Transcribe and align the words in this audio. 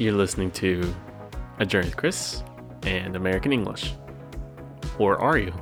You're 0.00 0.14
listening 0.14 0.50
to 0.52 0.94
A 1.58 1.66
Journey 1.66 1.88
with 1.88 1.96
Chris 1.98 2.42
and 2.84 3.16
American 3.16 3.52
English. 3.52 3.92
Or 4.98 5.18
are 5.18 5.36
you? 5.36 5.52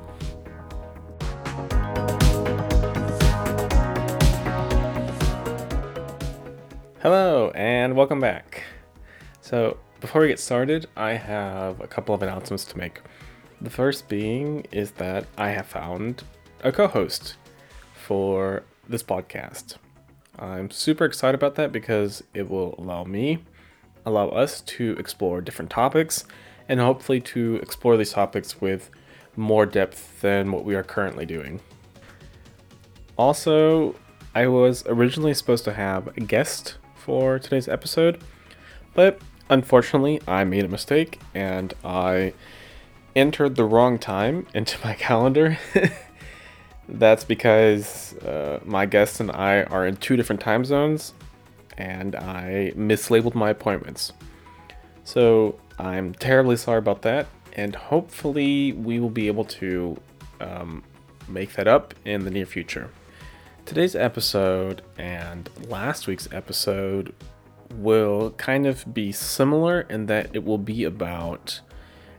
Hello, 7.02 7.50
and 7.56 7.96
welcome 7.96 8.20
back. 8.20 8.62
So, 9.40 9.76
before 10.00 10.20
we 10.20 10.28
get 10.28 10.38
started, 10.38 10.86
I 10.96 11.14
have 11.14 11.80
a 11.80 11.88
couple 11.88 12.14
of 12.14 12.22
announcements 12.22 12.64
to 12.66 12.78
make. 12.78 13.00
The 13.60 13.70
first 13.70 14.08
being 14.08 14.64
is 14.70 14.92
that 14.92 15.26
I 15.36 15.48
have 15.48 15.66
found 15.66 16.22
a 16.62 16.70
co 16.70 16.86
host 16.86 17.34
for 17.92 18.62
this 18.88 19.02
podcast. 19.02 19.78
I'm 20.38 20.70
super 20.70 21.04
excited 21.04 21.34
about 21.34 21.56
that 21.56 21.72
because 21.72 22.22
it 22.34 22.48
will 22.48 22.76
allow 22.78 23.02
me, 23.02 23.38
allow 24.08 24.28
us 24.28 24.60
to 24.62 24.96
explore 24.98 25.40
different 25.40 25.70
topics, 25.70 26.24
and 26.68 26.80
hopefully 26.80 27.20
to 27.20 27.56
explore 27.56 27.96
these 27.96 28.12
topics 28.12 28.60
with 28.60 28.90
more 29.36 29.66
depth 29.66 30.20
than 30.20 30.50
what 30.50 30.64
we 30.64 30.74
are 30.74 30.82
currently 30.82 31.24
doing. 31.24 31.60
Also, 33.16 33.94
I 34.34 34.46
was 34.46 34.84
originally 34.86 35.34
supposed 35.34 35.64
to 35.64 35.72
have 35.72 36.08
a 36.16 36.20
guest 36.20 36.76
for 36.94 37.38
today's 37.38 37.68
episode, 37.68 38.20
but 38.94 39.20
unfortunately, 39.48 40.20
I 40.26 40.44
made 40.44 40.64
a 40.64 40.68
mistake 40.68 41.20
and 41.34 41.74
I 41.84 42.34
entered 43.16 43.56
the 43.56 43.64
wrong 43.64 43.98
time 43.98 44.46
into 44.54 44.78
my 44.84 44.94
calendar. 44.94 45.58
That's 46.88 47.24
because 47.24 48.16
uh, 48.18 48.60
my 48.64 48.86
guest 48.86 49.20
and 49.20 49.30
I 49.30 49.62
are 49.64 49.86
in 49.86 49.96
two 49.96 50.16
different 50.16 50.40
time 50.40 50.64
zones, 50.64 51.12
and 51.78 52.14
I 52.16 52.72
mislabeled 52.76 53.34
my 53.34 53.50
appointments. 53.50 54.12
So 55.04 55.58
I'm 55.78 56.12
terribly 56.12 56.56
sorry 56.56 56.78
about 56.78 57.02
that, 57.02 57.28
and 57.54 57.74
hopefully 57.74 58.72
we 58.72 59.00
will 59.00 59.08
be 59.08 59.28
able 59.28 59.44
to 59.44 59.96
um, 60.40 60.82
make 61.28 61.54
that 61.54 61.66
up 61.66 61.94
in 62.04 62.24
the 62.24 62.30
near 62.30 62.44
future. 62.44 62.90
Today's 63.64 63.94
episode 63.94 64.82
and 64.98 65.48
last 65.68 66.06
week's 66.06 66.28
episode 66.32 67.14
will 67.74 68.32
kind 68.32 68.66
of 68.66 68.92
be 68.92 69.12
similar 69.12 69.82
in 69.82 70.06
that 70.06 70.30
it 70.34 70.44
will 70.44 70.58
be 70.58 70.84
about 70.84 71.60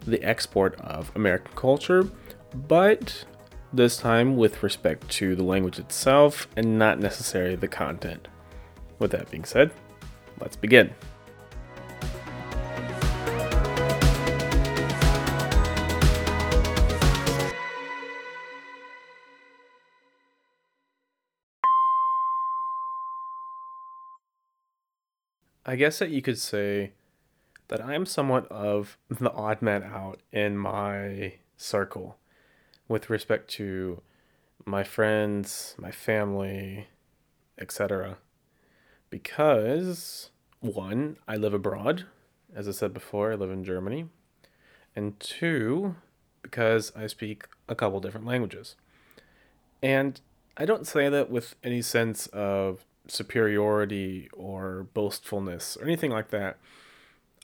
the 0.05 0.23
export 0.23 0.79
of 0.79 1.11
American 1.15 1.51
culture, 1.55 2.09
but 2.53 3.25
this 3.73 3.97
time 3.97 4.37
with 4.37 4.63
respect 4.63 5.09
to 5.09 5.35
the 5.35 5.43
language 5.43 5.79
itself 5.79 6.47
and 6.55 6.79
not 6.79 6.99
necessarily 6.99 7.55
the 7.55 7.67
content. 7.67 8.27
With 8.99 9.11
that 9.11 9.31
being 9.31 9.45
said, 9.45 9.71
let's 10.39 10.55
begin. 10.57 10.93
I 25.65 25.75
guess 25.75 25.99
that 25.99 26.09
you 26.09 26.21
could 26.23 26.39
say 26.39 26.93
that 27.67 27.79
I 27.79 27.93
am 27.93 28.07
somewhat 28.07 28.47
of 28.51 28.97
the 29.07 29.31
odd 29.31 29.61
man 29.61 29.83
out 29.83 30.19
in 30.31 30.57
my 30.57 31.35
circle 31.57 32.17
with 32.87 33.09
respect 33.09 33.51
to 33.51 34.01
my 34.65 34.83
friends, 34.83 35.75
my 35.77 35.91
family, 35.91 36.87
etc. 37.59 38.17
Because, 39.09 40.29
one, 40.59 41.17
I 41.27 41.35
live 41.35 41.53
abroad. 41.53 42.05
As 42.53 42.67
I 42.67 42.71
said 42.71 42.93
before, 42.93 43.31
I 43.31 43.35
live 43.35 43.51
in 43.51 43.63
Germany. 43.63 44.05
And 44.95 45.19
two, 45.19 45.95
because 46.41 46.91
I 46.95 47.07
speak 47.07 47.45
a 47.67 47.75
couple 47.75 47.99
different 47.99 48.25
languages. 48.25 48.75
And 49.81 50.19
I 50.57 50.65
don't 50.65 50.85
say 50.85 51.09
that 51.09 51.29
with 51.29 51.55
any 51.63 51.81
sense 51.81 52.27
of 52.27 52.85
superiority 53.07 54.29
or 54.33 54.87
boastfulness 54.93 55.77
or 55.77 55.85
anything 55.85 56.11
like 56.11 56.29
that. 56.29 56.57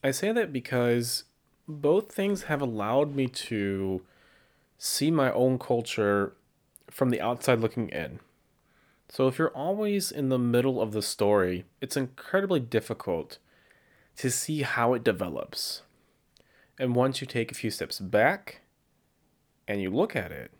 I 0.03 0.12
say 0.12 0.31
that 0.31 0.53
because 0.53 1.23
both 1.68 2.12
things 2.12 2.44
have 2.44 2.62
allowed 2.62 3.16
me 3.16 3.28
to 3.28 4.01
see 4.78 5.09
my 5.09 5.31
own 5.31 5.57
culture 5.57 6.34
from 6.91 7.09
the 7.09 7.22
outside 7.22 7.59
looking 7.59 7.89
in. 7.89 8.19
So 9.09 9.27
if 9.27 9.38
you're 9.38 9.49
always 9.49 10.11
in 10.11 10.29
the 10.29 10.39
middle 10.39 10.81
of 10.81 10.91
the 10.91 11.01
story, 11.01 11.66
it's 11.79 11.95
incredibly 11.95 12.59
difficult 12.59 13.38
to 14.17 14.31
see 14.31 14.63
how 14.63 14.93
it 14.93 15.03
develops. 15.03 15.83
And 16.79 16.95
once 16.95 17.21
you 17.21 17.27
take 17.27 17.51
a 17.51 17.55
few 17.55 17.71
steps 17.71 17.99
back 17.99 18.61
and 19.67 19.81
you 19.81 19.89
look 19.89 20.15
at 20.15 20.31
it, 20.31 20.51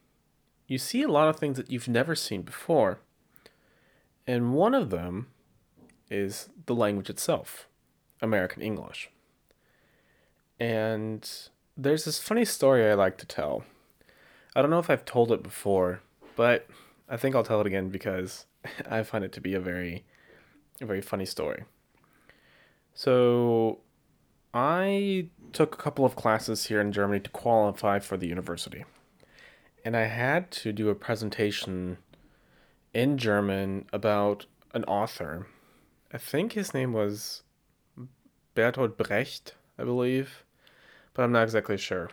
you 0.68 0.78
see 0.78 1.04
a 1.04 1.08
lot 1.08 1.28
of 1.28 1.38
things 1.38 1.58
that 1.58 1.70
you've 1.70 1.88
never 1.88 2.16
seen 2.16 2.42
before. 2.42 3.00
And 4.26 4.54
one 4.54 4.74
of 4.74 4.90
them 4.90 5.28
is 6.10 6.50
the 6.66 6.76
language 6.76 7.10
itself, 7.10 7.68
American 8.22 8.62
English. 8.62 9.10
And 10.60 11.30
there's 11.76 12.06
this 12.06 12.20
funny 12.20 12.46
story 12.46 12.90
I 12.90 12.94
like 12.94 13.18
to 13.18 13.26
tell. 13.26 13.64
I 14.56 14.62
don't 14.62 14.72
know 14.72 14.80
if 14.80 14.90
I've 14.90 15.06
told 15.06 15.32
it 15.32 15.44
before, 15.44 16.02
but 16.36 16.68
I 17.08 17.18
think 17.18 17.36
I'll 17.36 17.44
tell 17.44 17.62
it 17.62 17.68
again 17.68 17.90
because 17.90 18.46
I 18.90 19.04
find 19.04 19.24
it 19.24 19.32
to 19.34 19.42
be 19.42 19.54
a 19.54 19.60
very, 19.60 20.06
a 20.82 20.86
very 20.86 21.02
funny 21.02 21.26
story. 21.26 21.64
So, 22.94 23.80
I 24.54 25.28
took 25.52 25.74
a 25.74 25.78
couple 25.78 26.06
of 26.06 26.16
classes 26.16 26.68
here 26.68 26.80
in 26.80 26.94
Germany 26.94 27.20
to 27.20 27.30
qualify 27.30 28.00
for 28.00 28.16
the 28.16 28.28
university. 28.28 28.86
And 29.84 29.98
I 29.98 30.06
had 30.06 30.50
to 30.52 30.72
do 30.72 30.88
a 30.90 30.96
presentation 30.96 31.98
in 32.94 33.18
German 33.18 33.86
about 33.92 34.46
an 34.74 34.86
author. 34.86 35.48
I 36.14 36.18
think 36.18 36.54
his 36.54 36.74
name 36.74 36.94
was 36.94 37.44
Bertolt 38.56 38.96
Brecht, 38.96 39.54
I 39.78 39.84
believe, 39.84 40.46
but 41.14 41.24
I'm 41.24 41.34
not 41.34 41.44
exactly 41.44 41.78
sure. 41.78 42.10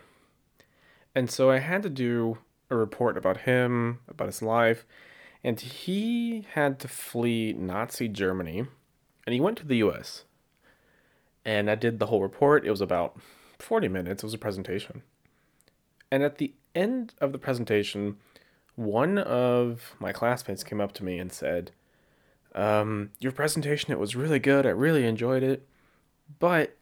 And 1.15 1.31
so 1.31 1.49
I 1.49 1.59
had 1.59 1.81
to 1.83 1.89
do 1.89 2.39
a 2.73 2.77
report 2.77 3.17
about 3.17 3.41
him, 3.41 3.99
about 4.07 4.27
his 4.27 4.41
life, 4.41 4.85
and 5.43 5.59
he 5.59 6.47
had 6.53 6.79
to 6.79 6.87
flee 6.87 7.53
Nazi 7.53 8.07
Germany 8.07 8.65
and 9.25 9.33
he 9.33 9.39
went 9.39 9.57
to 9.59 9.65
the 9.65 9.77
US. 9.77 10.25
And 11.45 11.69
I 11.69 11.75
did 11.75 11.99
the 11.99 12.07
whole 12.07 12.21
report. 12.21 12.65
It 12.65 12.71
was 12.71 12.81
about 12.81 13.19
40 13.59 13.87
minutes. 13.87 14.23
It 14.23 14.27
was 14.27 14.33
a 14.33 14.39
presentation. 14.39 15.03
And 16.11 16.23
at 16.23 16.37
the 16.37 16.53
end 16.75 17.13
of 17.19 17.31
the 17.31 17.37
presentation, 17.37 18.17
one 18.75 19.17
of 19.17 19.95
my 19.99 20.11
classmates 20.11 20.63
came 20.63 20.79
up 20.79 20.93
to 20.93 21.03
me 21.03 21.19
and 21.19 21.31
said, 21.31 21.71
um, 22.55 23.11
Your 23.19 23.31
presentation, 23.31 23.91
it 23.91 23.99
was 23.99 24.15
really 24.15 24.39
good. 24.39 24.65
I 24.65 24.69
really 24.69 25.05
enjoyed 25.05 25.43
it. 25.43 25.67
But 26.39 26.77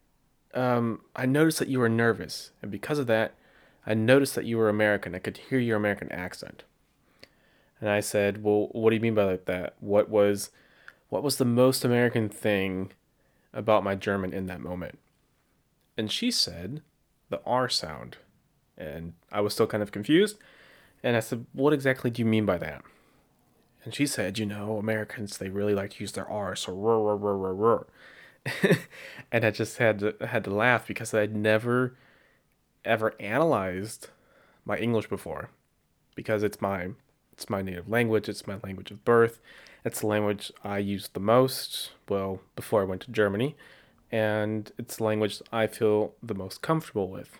um, 0.53 1.01
I 1.15 1.25
noticed 1.25 1.59
that 1.59 1.69
you 1.69 1.79
were 1.79 1.89
nervous. 1.89 2.51
And 2.61 2.69
because 2.69 2.99
of 2.99 3.07
that, 3.07 3.33
I 3.85 3.93
noticed 3.93 4.35
that 4.35 4.45
you 4.45 4.57
were 4.57 4.69
American. 4.69 5.15
I 5.15 5.19
could 5.19 5.37
hear 5.37 5.59
your 5.59 5.77
American 5.77 6.11
accent. 6.11 6.63
And 7.79 7.89
I 7.89 7.99
said, 7.99 8.43
"Well, 8.43 8.67
what 8.71 8.91
do 8.91 8.95
you 8.95 9.01
mean 9.01 9.15
by 9.15 9.37
that? 9.37 9.75
What 9.79 10.09
was 10.09 10.51
what 11.09 11.23
was 11.23 11.37
the 11.37 11.45
most 11.45 11.83
American 11.83 12.29
thing 12.29 12.91
about 13.53 13.83
my 13.83 13.95
German 13.95 14.33
in 14.33 14.45
that 14.45 14.61
moment?" 14.61 14.99
And 15.97 16.11
she 16.11 16.31
said, 16.31 16.81
"The 17.29 17.41
R 17.45 17.67
sound." 17.69 18.17
And 18.77 19.13
I 19.31 19.41
was 19.41 19.53
still 19.53 19.67
kind 19.67 19.83
of 19.83 19.91
confused. 19.91 20.37
And 21.03 21.15
I 21.17 21.19
said, 21.19 21.45
"What 21.53 21.73
exactly 21.73 22.11
do 22.11 22.21
you 22.21 22.25
mean 22.27 22.45
by 22.45 22.57
that?" 22.59 22.83
And 23.83 23.95
she 23.95 24.05
said, 24.05 24.37
"You 24.37 24.45
know, 24.45 24.77
Americans 24.77 25.37
they 25.37 25.49
really 25.49 25.73
like 25.73 25.91
to 25.91 26.03
use 26.03 26.11
their 26.11 26.29
R, 26.29 26.55
so 26.55 26.73
roar 26.73 27.17
roar 27.17 27.37
roar 27.37 27.55
roar." 27.55 27.87
and 29.31 29.45
I 29.45 29.51
just 29.51 29.77
had 29.77 29.99
to 29.99 30.15
had 30.27 30.43
to 30.45 30.53
laugh 30.53 30.87
because 30.87 31.13
I'd 31.13 31.35
never 31.35 31.95
ever 32.85 33.13
analyzed 33.19 34.09
my 34.65 34.77
English 34.77 35.07
before 35.07 35.49
because 36.15 36.43
it's 36.43 36.61
my 36.61 36.89
it's 37.31 37.49
my 37.49 37.61
native 37.61 37.89
language, 37.89 38.29
it's 38.29 38.45
my 38.45 38.57
language 38.63 38.91
of 38.91 39.03
birth. 39.05 39.39
It's 39.83 40.01
the 40.01 40.07
language 40.07 40.51
I 40.63 40.77
used 40.77 41.13
the 41.13 41.19
most, 41.19 41.91
well, 42.07 42.41
before 42.55 42.81
I 42.81 42.85
went 42.85 43.01
to 43.03 43.11
Germany, 43.11 43.55
and 44.11 44.71
it's 44.77 44.97
the 44.97 45.05
language 45.05 45.41
I 45.51 45.65
feel 45.65 46.13
the 46.21 46.35
most 46.35 46.61
comfortable 46.61 47.09
with. 47.09 47.39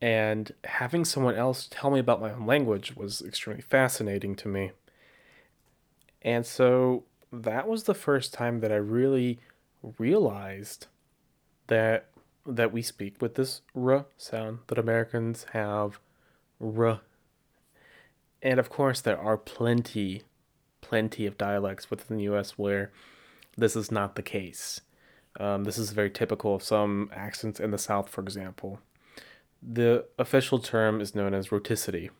And 0.00 0.52
having 0.64 1.04
someone 1.04 1.34
else 1.34 1.66
tell 1.68 1.90
me 1.90 1.98
about 1.98 2.20
my 2.20 2.30
own 2.30 2.46
language 2.46 2.94
was 2.94 3.22
extremely 3.22 3.62
fascinating 3.62 4.36
to 4.36 4.48
me. 4.48 4.72
And 6.22 6.46
so 6.46 7.04
that 7.32 7.66
was 7.66 7.84
the 7.84 7.94
first 7.94 8.32
time 8.32 8.60
that 8.60 8.70
I 8.70 8.76
really 8.76 9.40
realized 9.98 10.86
that 11.66 12.10
that 12.46 12.72
we 12.72 12.82
speak 12.82 13.20
with 13.20 13.34
this 13.34 13.62
r 13.74 14.06
sound 14.16 14.58
that 14.66 14.78
Americans 14.78 15.46
have 15.52 15.98
r. 16.60 17.00
And 18.42 18.60
of 18.60 18.68
course, 18.68 19.00
there 19.00 19.18
are 19.18 19.38
plenty, 19.38 20.22
plenty 20.80 21.26
of 21.26 21.38
dialects 21.38 21.90
within 21.90 22.18
the 22.18 22.24
US 22.24 22.58
where 22.58 22.92
this 23.56 23.74
is 23.74 23.90
not 23.90 24.16
the 24.16 24.22
case. 24.22 24.80
Um, 25.40 25.64
this 25.64 25.78
is 25.78 25.90
very 25.90 26.10
typical 26.10 26.54
of 26.54 26.62
some 26.62 27.10
accents 27.12 27.58
in 27.58 27.70
the 27.70 27.78
South, 27.78 28.08
for 28.08 28.20
example. 28.20 28.78
The 29.62 30.04
official 30.18 30.58
term 30.58 31.00
is 31.00 31.14
known 31.14 31.34
as 31.34 31.48
rhoticity. 31.48 32.10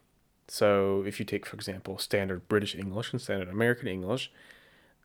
So, 0.49 1.05
if 1.06 1.19
you 1.19 1.25
take, 1.25 1.47
for 1.47 1.56
example, 1.56 1.99
standard 1.99 2.49
British 2.49 2.75
English 2.75 3.12
and 3.12 3.21
standard 3.21 3.49
American 3.49 3.88
English, 3.88 4.31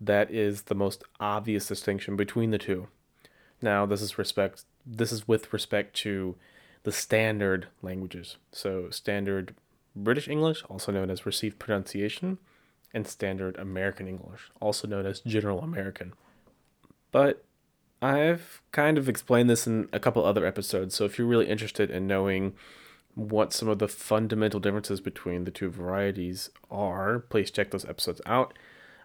that 0.02 0.32
is 0.32 0.64
the 0.64 0.76
most 0.76 1.04
obvious 1.20 1.68
distinction 1.68 2.16
between 2.16 2.52
the 2.52 2.58
two. 2.58 2.88
Now, 3.62 3.86
this 3.86 4.02
is 4.02 4.18
respect. 4.18 4.64
This 4.92 5.12
is 5.12 5.28
with 5.28 5.54
respect 5.54 5.96
to 5.98 6.36
the 6.84 6.92
standard 6.92 7.68
languages. 7.84 8.38
So, 8.52 8.90
standard 8.90 9.54
British 9.96 10.28
English, 10.28 10.64
also 10.70 10.92
known 10.92 11.12
as 11.12 11.26
received 11.26 11.60
pronunciation, 11.60 12.40
and 12.94 13.08
standard 13.08 13.56
American 13.58 14.08
English, 14.08 14.50
also 14.60 14.88
known 14.88 15.06
as 15.06 15.20
general 15.22 15.60
American. 15.60 16.14
But 17.12 17.46
I've 18.02 18.62
kind 18.72 18.98
of 18.98 19.08
explained 19.08 19.50
this 19.50 19.68
in 19.68 19.90
a 19.94 20.00
couple 20.00 20.26
other 20.26 20.46
episodes, 20.46 20.96
so 20.96 21.06
if 21.06 21.18
you're 21.18 21.28
really 21.28 21.50
interested 21.50 21.92
in 21.92 22.08
knowing 22.08 22.54
what 23.14 23.54
some 23.54 23.68
of 23.68 23.80
the 23.80 23.88
fundamental 23.88 24.60
differences 24.60 25.02
between 25.02 25.44
the 25.44 25.52
two 25.52 25.70
varieties 25.70 26.50
are, 26.72 27.20
please 27.20 27.52
check 27.52 27.72
those 27.72 27.86
episodes 27.86 28.22
out. 28.26 28.54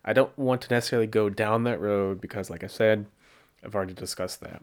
I 0.04 0.12
don't 0.12 0.36
want 0.38 0.62
to 0.62 0.74
necessarily 0.74 1.06
go 1.06 1.28
down 1.28 1.64
that 1.64 1.80
road 1.80 2.20
because, 2.20 2.48
like 2.48 2.62
I 2.62 2.68
said, 2.68 3.06
I've 3.64 3.74
already 3.74 3.94
discussed 3.94 4.40
that. 4.40 4.62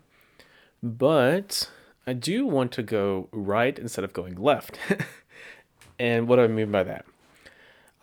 But 0.83 1.69
I 2.07 2.13
do 2.13 2.45
want 2.45 2.71
to 2.73 2.83
go 2.83 3.29
right 3.31 3.77
instead 3.77 4.03
of 4.03 4.13
going 4.13 4.35
left. 4.35 4.79
and 5.99 6.27
what 6.27 6.37
do 6.37 6.43
I 6.43 6.47
mean 6.47 6.71
by 6.71 6.83
that? 6.83 7.05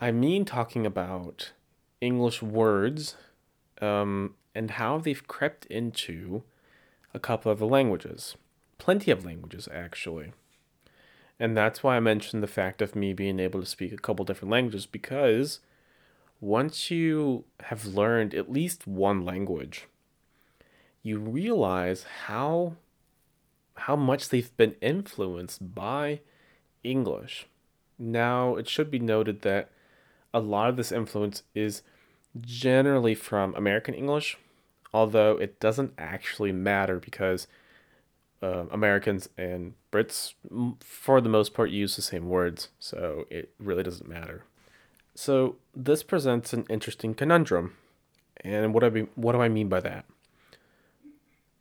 I 0.01 0.13
mean 0.13 0.45
talking 0.45 0.87
about 0.87 1.53
English 2.01 2.41
words 2.41 3.17
um, 3.81 4.35
and 4.55 4.73
how 4.73 4.99
they've 4.99 5.27
crept 5.27 5.67
into 5.67 6.45
a 7.13 7.19
couple 7.19 7.51
of 7.51 7.59
the 7.59 7.67
languages. 7.67 8.37
Plenty 8.79 9.11
of 9.11 9.25
languages, 9.25 9.69
actually. 9.73 10.33
And 11.41 11.57
that's 11.57 11.83
why 11.83 11.97
I 11.97 12.01
mentioned 12.01 12.43
the 12.43 12.49
fact 12.49 12.83
of 12.83 12.97
me 12.97 13.13
being 13.13 13.41
able 13.41 13.61
to 13.61 13.67
speak 13.67 13.93
a 13.93 13.97
couple 13.97 14.25
different 14.25 14.51
languages 14.53 14.87
because 14.87 15.61
once 16.41 16.91
you 16.91 17.45
have 17.65 17.87
learned 17.87 18.35
at 18.35 18.51
least 18.51 18.87
one 18.87 19.25
language, 19.25 19.87
you 21.09 21.19
realize 21.19 22.05
how 22.27 22.77
how 23.75 23.97
much 23.97 24.29
they've 24.29 24.57
been 24.57 24.75
influenced 24.81 25.75
by 25.75 26.21
English. 26.83 27.47
Now, 27.99 28.57
it 28.57 28.69
should 28.69 28.91
be 28.91 28.99
noted 28.99 29.43
that 29.43 29.71
a 30.35 30.41
lot 30.41 30.69
of 30.69 30.77
this 30.77 30.93
influence 30.93 31.45
is 31.55 31.83
generally 32.41 33.15
from 33.15 33.55
American 33.55 33.95
English, 33.95 34.37
although 34.93 35.37
it 35.39 35.61
doesn't 35.61 35.93
actually 35.97 36.53
matter 36.53 36.99
because 36.99 37.47
uh, 38.43 38.67
Americans 38.71 39.29
and 39.39 39.75
Brits, 39.93 40.35
for 40.81 41.21
the 41.21 41.29
most 41.29 41.55
part, 41.55 41.71
use 41.71 41.97
the 41.97 42.03
same 42.03 42.29
words, 42.29 42.69
so 42.79 43.27
it 43.31 43.55
really 43.59 43.83
doesn't 43.83 44.09
matter. 44.09 44.45
So 45.15 45.57
this 45.75 46.03
presents 46.03 46.53
an 46.53 46.65
interesting 46.69 47.15
conundrum, 47.15 47.77
and 48.43 48.75
what 48.75 48.85
I 48.85 48.91
mean, 48.91 49.09
what 49.15 49.33
do 49.33 49.41
I 49.41 49.49
mean 49.49 49.69
by 49.69 49.81
that? 49.81 50.05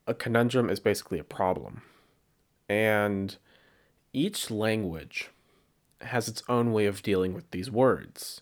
A 0.08 0.14
conundrum 0.14 0.70
is 0.70 0.80
basically 0.80 1.20
a 1.20 1.24
problem, 1.26 1.82
and 2.70 3.36
each 4.14 4.50
language 4.50 5.32
has 6.00 6.30
its 6.30 6.42
own 6.48 6.72
way 6.72 6.86
of 6.86 7.04
dealing 7.04 7.34
with 7.34 7.52
these 7.52 7.70
words. 7.70 8.42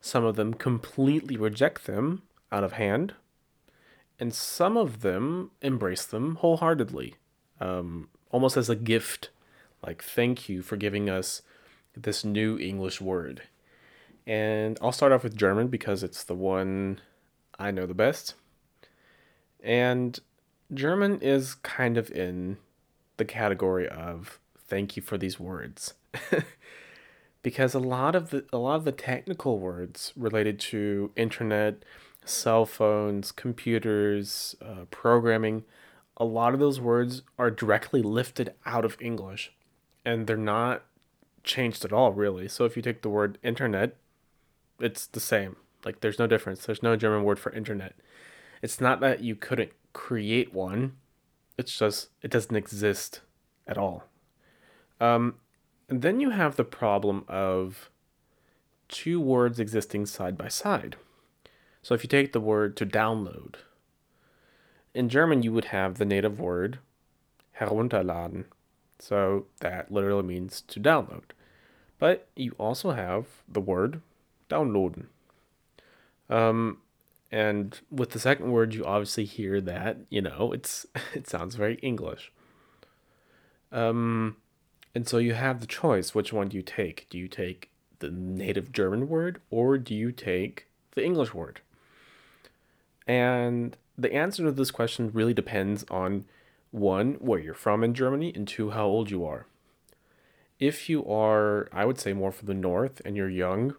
Some 0.00 0.24
of 0.24 0.34
them 0.34 0.54
completely 0.54 1.36
reject 1.36 1.86
them 1.86 2.22
out 2.50 2.64
of 2.64 2.72
hand, 2.72 3.14
and 4.18 4.34
some 4.34 4.76
of 4.76 5.02
them 5.02 5.52
embrace 5.62 6.04
them 6.04 6.34
wholeheartedly, 6.36 7.14
um, 7.60 8.08
almost 8.30 8.56
as 8.56 8.68
a 8.68 8.74
gift. 8.74 9.30
Like, 9.86 10.02
thank 10.02 10.48
you 10.48 10.62
for 10.62 10.76
giving 10.76 11.08
us 11.08 11.42
this 11.96 12.24
new 12.24 12.58
English 12.58 13.00
word. 13.00 13.42
And 14.26 14.78
I'll 14.82 14.90
start 14.90 15.12
off 15.12 15.22
with 15.22 15.36
German 15.36 15.68
because 15.68 16.02
it's 16.02 16.24
the 16.24 16.34
one 16.34 17.00
I 17.56 17.70
know 17.70 17.86
the 17.86 17.94
best. 17.94 18.34
And 19.62 20.18
German 20.72 21.20
is 21.20 21.54
kind 21.54 21.96
of 21.96 22.10
in 22.10 22.58
the 23.16 23.24
category 23.24 23.88
of 23.88 24.38
thank 24.56 24.96
you 24.96 25.02
for 25.02 25.18
these 25.18 25.38
words. 25.38 25.94
because 27.42 27.74
a 27.74 27.78
lot 27.78 28.14
of 28.14 28.30
the 28.30 28.44
a 28.52 28.58
lot 28.58 28.76
of 28.76 28.84
the 28.84 28.92
technical 28.92 29.58
words 29.58 30.12
related 30.16 30.58
to 30.58 31.12
internet, 31.16 31.84
cell 32.24 32.64
phones, 32.64 33.32
computers, 33.32 34.56
uh, 34.62 34.86
programming, 34.90 35.64
a 36.16 36.24
lot 36.24 36.54
of 36.54 36.60
those 36.60 36.80
words 36.80 37.22
are 37.38 37.50
directly 37.50 38.02
lifted 38.02 38.54
out 38.64 38.84
of 38.84 38.96
English 39.00 39.52
and 40.04 40.26
they're 40.26 40.36
not 40.36 40.84
changed 41.42 41.84
at 41.84 41.92
all 41.92 42.12
really. 42.12 42.48
So 42.48 42.64
if 42.64 42.76
you 42.76 42.82
take 42.82 43.02
the 43.02 43.10
word 43.10 43.38
internet 43.42 43.96
it's 44.80 45.06
the 45.06 45.20
same. 45.20 45.56
Like 45.84 46.00
there's 46.00 46.18
no 46.18 46.26
difference. 46.26 46.66
There's 46.66 46.82
no 46.82 46.96
German 46.96 47.24
word 47.24 47.38
for 47.38 47.52
internet. 47.52 47.94
It's 48.62 48.80
not 48.80 49.00
that 49.00 49.20
you 49.20 49.36
couldn't 49.36 49.72
create 49.94 50.52
one. 50.52 50.96
It's 51.56 51.78
just 51.78 52.10
it 52.20 52.30
doesn't 52.30 52.54
exist 52.54 53.22
at 53.66 53.78
all. 53.78 54.04
Um, 55.00 55.36
and 55.88 56.02
then 56.02 56.20
you 56.20 56.30
have 56.30 56.56
the 56.56 56.64
problem 56.64 57.24
of 57.26 57.90
two 58.88 59.18
words 59.18 59.58
existing 59.58 60.04
side 60.04 60.36
by 60.36 60.48
side. 60.48 60.96
So 61.80 61.94
if 61.94 62.02
you 62.02 62.08
take 62.08 62.32
the 62.32 62.40
word 62.40 62.76
to 62.76 62.86
download, 62.86 63.54
in 64.92 65.08
German 65.08 65.42
you 65.42 65.52
would 65.52 65.66
have 65.66 65.96
the 65.96 66.04
native 66.04 66.38
word 66.38 66.78
herunterladen. 67.58 68.44
So 68.98 69.46
that 69.60 69.90
literally 69.90 70.22
means 70.22 70.62
to 70.68 70.80
download. 70.80 71.32
But 71.98 72.28
you 72.36 72.54
also 72.58 72.92
have 72.92 73.26
the 73.48 73.60
word 73.60 74.00
downloaden. 74.50 75.06
Um, 76.28 76.78
and 77.34 77.80
with 77.90 78.10
the 78.10 78.20
second 78.20 78.52
word, 78.52 78.74
you 78.74 78.84
obviously 78.84 79.24
hear 79.24 79.60
that 79.60 79.96
you 80.08 80.22
know 80.22 80.52
it's 80.52 80.86
it 81.14 81.28
sounds 81.28 81.56
very 81.56 81.74
English. 81.76 82.30
Um, 83.72 84.36
and 84.94 85.08
so 85.08 85.18
you 85.18 85.34
have 85.34 85.60
the 85.60 85.66
choice: 85.66 86.14
which 86.14 86.32
one 86.32 86.48
do 86.48 86.56
you 86.56 86.62
take? 86.62 87.08
Do 87.10 87.18
you 87.18 87.26
take 87.26 87.70
the 87.98 88.12
native 88.12 88.70
German 88.70 89.08
word 89.08 89.40
or 89.50 89.78
do 89.78 89.96
you 89.96 90.12
take 90.12 90.68
the 90.94 91.04
English 91.04 91.34
word? 91.34 91.60
And 93.04 93.76
the 93.98 94.14
answer 94.14 94.44
to 94.44 94.52
this 94.52 94.70
question 94.70 95.10
really 95.12 95.34
depends 95.34 95.84
on 95.90 96.26
one, 96.70 97.14
where 97.14 97.40
you're 97.40 97.54
from 97.54 97.82
in 97.82 97.94
Germany, 97.94 98.32
and 98.34 98.46
two, 98.46 98.70
how 98.70 98.86
old 98.86 99.10
you 99.10 99.24
are. 99.24 99.46
If 100.60 100.88
you 100.88 101.04
are, 101.06 101.68
I 101.72 101.84
would 101.84 101.98
say, 101.98 102.12
more 102.12 102.32
from 102.32 102.46
the 102.46 102.54
north 102.54 103.02
and 103.04 103.16
you're 103.16 103.28
young, 103.28 103.74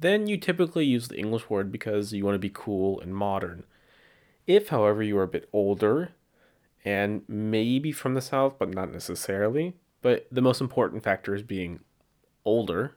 then 0.00 0.26
you 0.26 0.36
typically 0.36 0.84
use 0.84 1.08
the 1.08 1.18
English 1.18 1.48
word 1.50 1.70
because 1.70 2.12
you 2.12 2.24
want 2.24 2.34
to 2.34 2.38
be 2.38 2.50
cool 2.52 3.00
and 3.00 3.14
modern. 3.14 3.64
If, 4.46 4.68
however, 4.68 5.02
you 5.02 5.16
are 5.18 5.24
a 5.24 5.28
bit 5.28 5.48
older 5.52 6.12
and 6.84 7.22
maybe 7.28 7.92
from 7.92 8.14
the 8.14 8.22
South, 8.22 8.58
but 8.58 8.70
not 8.70 8.90
necessarily, 8.90 9.76
but 10.00 10.26
the 10.32 10.40
most 10.40 10.60
important 10.60 11.02
factor 11.02 11.34
is 11.34 11.42
being 11.42 11.80
older, 12.44 12.96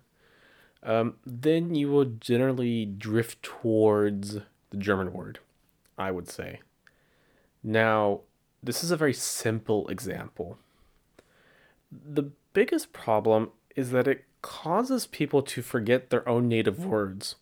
um, 0.81 1.15
then 1.25 1.75
you 1.75 1.89
will 1.89 2.05
generally 2.05 2.85
drift 2.85 3.43
towards 3.43 4.39
the 4.69 4.77
German 4.77 5.11
word, 5.11 5.39
I 5.97 6.11
would 6.11 6.29
say. 6.29 6.61
Now, 7.61 8.21
this 8.61 8.83
is 8.83 8.91
a 8.91 8.97
very 8.97 9.13
simple 9.13 9.87
example. 9.89 10.57
The 11.91 12.31
biggest 12.53 12.93
problem 12.93 13.51
is 13.75 13.91
that 13.91 14.07
it 14.07 14.25
causes 14.43 15.07
people 15.07 15.41
to 15.41 15.63
forget 15.63 16.11
their 16.11 16.27
own 16.29 16.47
native 16.47 16.85
words. 16.85 17.37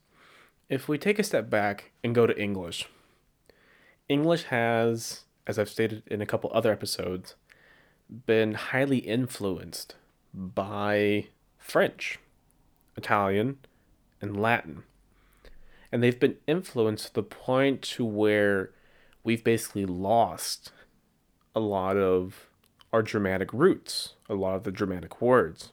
If 0.70 0.88
we 0.88 0.98
take 0.98 1.20
a 1.20 1.24
step 1.24 1.50
back 1.50 1.91
and 2.01 2.15
go 2.15 2.25
to 2.25 2.41
English, 2.41 2.88
English 4.08 4.43
has, 4.43 5.24
as 5.46 5.60
I've 5.60 5.67
stated 5.67 6.03
in 6.08 6.22
a 6.22 6.25
couple 6.25 6.50
other 6.53 6.72
episodes, 6.72 7.36
been 8.25 8.53
highly 8.53 9.00
influenced 9.00 9.96
by 10.34 11.27
French, 11.58 12.20
Italian, 12.96 13.58
and 14.22 14.39
Latin. 14.39 14.84
And 15.91 16.01
they've 16.01 16.20
been 16.20 16.38
influenced 16.48 17.08
to 17.08 17.13
the 17.15 17.24
point 17.24 17.81
to 17.81 18.05
where 18.05 18.72
we've 19.24 19.43
basically 19.43 19.86
lost 19.86 20.72
a 21.53 21.60
lot 21.60 21.98
of 21.98 22.48
our 22.93 23.03
Germanic 23.03 23.51
roots, 23.51 24.13
a 24.29 24.36
lot 24.36 24.55
of 24.55 24.63
the 24.63 24.72
Germanic 24.72 25.22
words. 25.22 25.72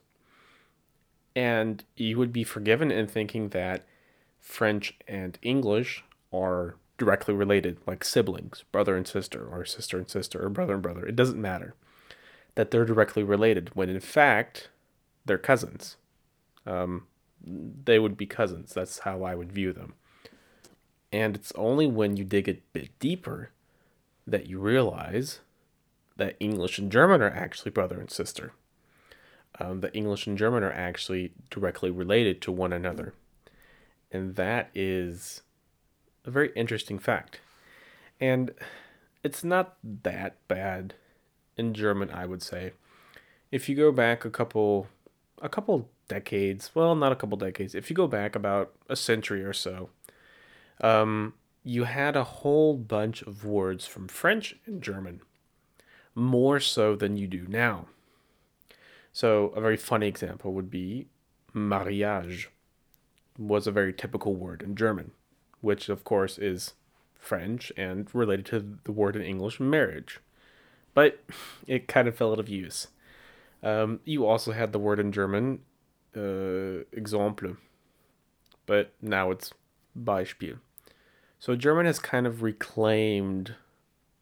And 1.37 1.85
you 1.97 2.19
would 2.19 2.33
be 2.33 2.45
forgiven 2.45 2.91
in 2.91 3.07
thinking 3.07 3.51
that 3.51 3.87
French 4.41 4.95
and 5.07 5.39
English 5.43 6.05
are 6.33 6.77
directly 6.97 7.35
related, 7.35 7.79
like 7.87 8.05
siblings, 8.05 8.65
brother 8.73 8.97
and 8.97 9.07
sister, 9.07 9.47
or 9.47 9.65
sister 9.65 9.99
and 9.99 10.09
sister, 10.09 10.45
or 10.45 10.49
brother 10.49 10.75
and 10.75 10.83
brother. 10.83 11.07
It 11.07 11.17
doesn't 11.17 11.41
matter 11.41 11.75
that 12.57 12.71
they're 12.71 12.85
directly 12.85 13.23
related, 13.23 13.71
when 13.75 13.89
in 13.89 14.01
fact, 14.01 14.69
they're 15.25 15.39
cousins. 15.39 15.97
Um, 16.67 17.07
they 17.45 17.99
would 17.99 18.17
be 18.17 18.27
cousins. 18.27 18.75
That's 18.75 19.01
how 19.01 19.23
I 19.23 19.37
would 19.37 19.53
view 19.53 19.73
them. 19.73 19.95
And 21.13 21.37
it's 21.37 21.53
only 21.55 21.87
when 21.87 22.17
you 22.17 22.25
dig 22.25 22.49
a 22.49 22.61
bit 22.73 22.91
deeper 22.99 23.51
that 24.27 24.47
you 24.47 24.59
realize 24.59 25.41
that 26.17 26.37
English 26.41 26.79
and 26.79 26.91
German 26.91 27.23
are 27.23 27.31
actually 27.31 27.71
brother 27.71 27.99
and 28.01 28.11
sister. 28.11 28.53
Um, 29.61 29.81
that 29.81 29.97
English 29.97 30.27
and 30.27 30.39
German 30.39 30.63
are 30.63 30.73
actually 30.73 31.33
directly 31.51 31.91
related 31.91 32.41
to 32.43 32.53
one 32.53 32.73
another. 32.73 33.15
And 34.13 34.37
that 34.37 34.71
is 34.75 35.43
a 36.25 36.31
very 36.31 36.53
interesting 36.55 36.99
fact. 36.99 37.41
And 38.21 38.53
it's 39.25 39.43
not 39.43 39.77
that 39.83 40.37
bad 40.47 40.95
in 41.57 41.75
German, 41.75 42.11
I 42.11 42.27
would 42.27 42.43
say. 42.43 42.73
If 43.51 43.69
you 43.69 43.75
go 43.75 43.91
back 43.91 44.25
a 44.25 44.31
couple 44.31 44.87
a 45.41 45.49
couple 45.49 45.89
decades, 46.09 46.71
well, 46.75 46.95
not 46.95 47.13
a 47.13 47.17
couple 47.17 47.39
decades. 47.39 47.75
If 47.75 47.91
you 47.91 47.97
go 47.97 48.07
back 48.07 48.35
about 48.35 48.73
a 48.89 48.97
century 48.97 49.45
or 49.45 49.53
so, 49.53 49.91
um, 50.81 51.35
you 51.63 51.85
had 51.85 52.17
a 52.17 52.25
whole 52.25 52.77
bunch 52.77 53.23
of 53.23 53.45
words 53.45 53.87
from 53.87 54.09
French 54.09 54.57
and 54.67 54.83
German, 54.83 55.21
more 56.15 56.59
so 56.61 56.97
than 56.97 57.17
you 57.17 57.27
do 57.27 57.47
now. 57.49 57.87
So, 59.13 59.49
a 59.49 59.61
very 59.61 59.77
funny 59.77 60.07
example 60.07 60.53
would 60.53 60.71
be 60.71 61.07
mariage 61.53 62.51
was 63.39 63.67
a 63.67 63.73
very 63.73 63.93
typical 63.93 64.35
word 64.35 64.63
in 64.63 64.75
German, 64.75 65.13
which 65.61 65.89
of 65.89 66.05
course 66.05 66.39
is 66.39 66.75
French 67.15 67.73
and 67.77 68.13
related 68.15 68.47
to 68.47 68.79
the 68.85 68.93
word 68.93 69.17
in 69.17 69.23
English 69.23 69.61
marriage. 69.61 70.21
But 70.95 71.21
it 71.67 71.89
kind 71.89 72.09
of 72.09 72.17
fell 72.17 72.33
out 72.33 72.41
of 72.41 72.49
use. 72.49 72.89
Um, 73.63 74.01
you 74.05 74.27
also 74.27 74.53
had 74.53 74.73
the 74.73 74.79
word 74.79 74.99
in 74.99 75.13
German, 75.13 75.61
uh, 76.17 76.85
Exemple, 76.93 77.57
but 78.67 78.93
now 79.01 79.31
it's 79.31 79.53
Beispiel. 79.97 80.59
So 81.39 81.55
German 81.55 81.87
has 81.87 81.99
kind 81.99 82.27
of 82.27 82.43
reclaimed 82.43 83.55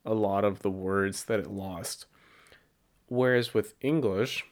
a 0.05 0.15
lot 0.15 0.45
of 0.45 0.61
the 0.61 0.71
words 0.71 1.25
that 1.25 1.41
it 1.41 1.51
lost. 1.51 2.07
Whereas 3.09 3.55
with 3.55 3.75
English, 3.81 4.45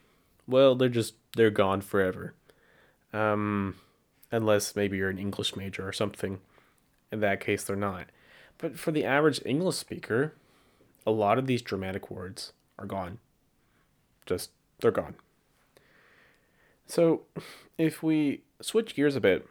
well, 0.47 0.75
they're 0.75 0.89
just 0.89 1.15
they're 1.37 1.51
gone 1.51 1.81
forever. 1.81 2.35
Um, 3.13 3.77
unless 4.31 4.75
maybe 4.75 4.97
you're 4.97 5.11
an 5.11 5.19
English 5.19 5.57
major 5.57 5.87
or 5.87 5.93
something. 5.93 6.41
In 7.13 7.21
that 7.21 7.41
case, 7.41 7.65
they're 7.65 7.77
not. 7.77 8.07
But 8.59 8.79
for 8.79 8.91
the 8.91 9.05
average 9.05 9.41
English 9.45 9.77
speaker, 9.77 10.35
a 11.07 11.11
lot 11.11 11.39
of 11.39 11.47
these 11.47 11.63
Germanic 11.63 12.11
words 12.11 12.53
are 12.79 12.87
gone. 12.87 13.19
Just, 14.27 14.51
they're 14.81 14.91
gone. 14.91 15.15
So, 16.87 17.23
if 17.79 18.03
we 18.03 18.43
switch 18.61 18.95
gears 18.95 19.17
a 19.17 19.21
bit 19.21 19.47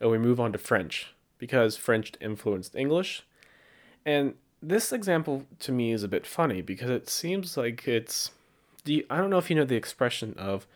and 0.00 0.10
we 0.10 0.18
move 0.18 0.40
on 0.40 0.52
to 0.52 0.58
French, 0.58 1.14
because 1.38 1.76
French 1.76 2.12
influenced 2.20 2.74
English, 2.74 3.24
and 4.04 4.34
this 4.62 4.92
example 4.92 5.44
to 5.60 5.72
me 5.72 5.92
is 5.92 6.02
a 6.02 6.08
bit 6.08 6.26
funny 6.26 6.62
because 6.62 6.90
it 6.90 7.08
seems 7.08 7.56
like 7.56 7.86
it's. 7.88 8.30
Do 8.84 9.02
I 9.10 9.18
don't 9.18 9.30
know 9.30 9.38
if 9.38 9.50
you 9.50 9.56
know 9.56 9.64
the 9.64 9.76
expression 9.76 10.34
of 10.36 10.66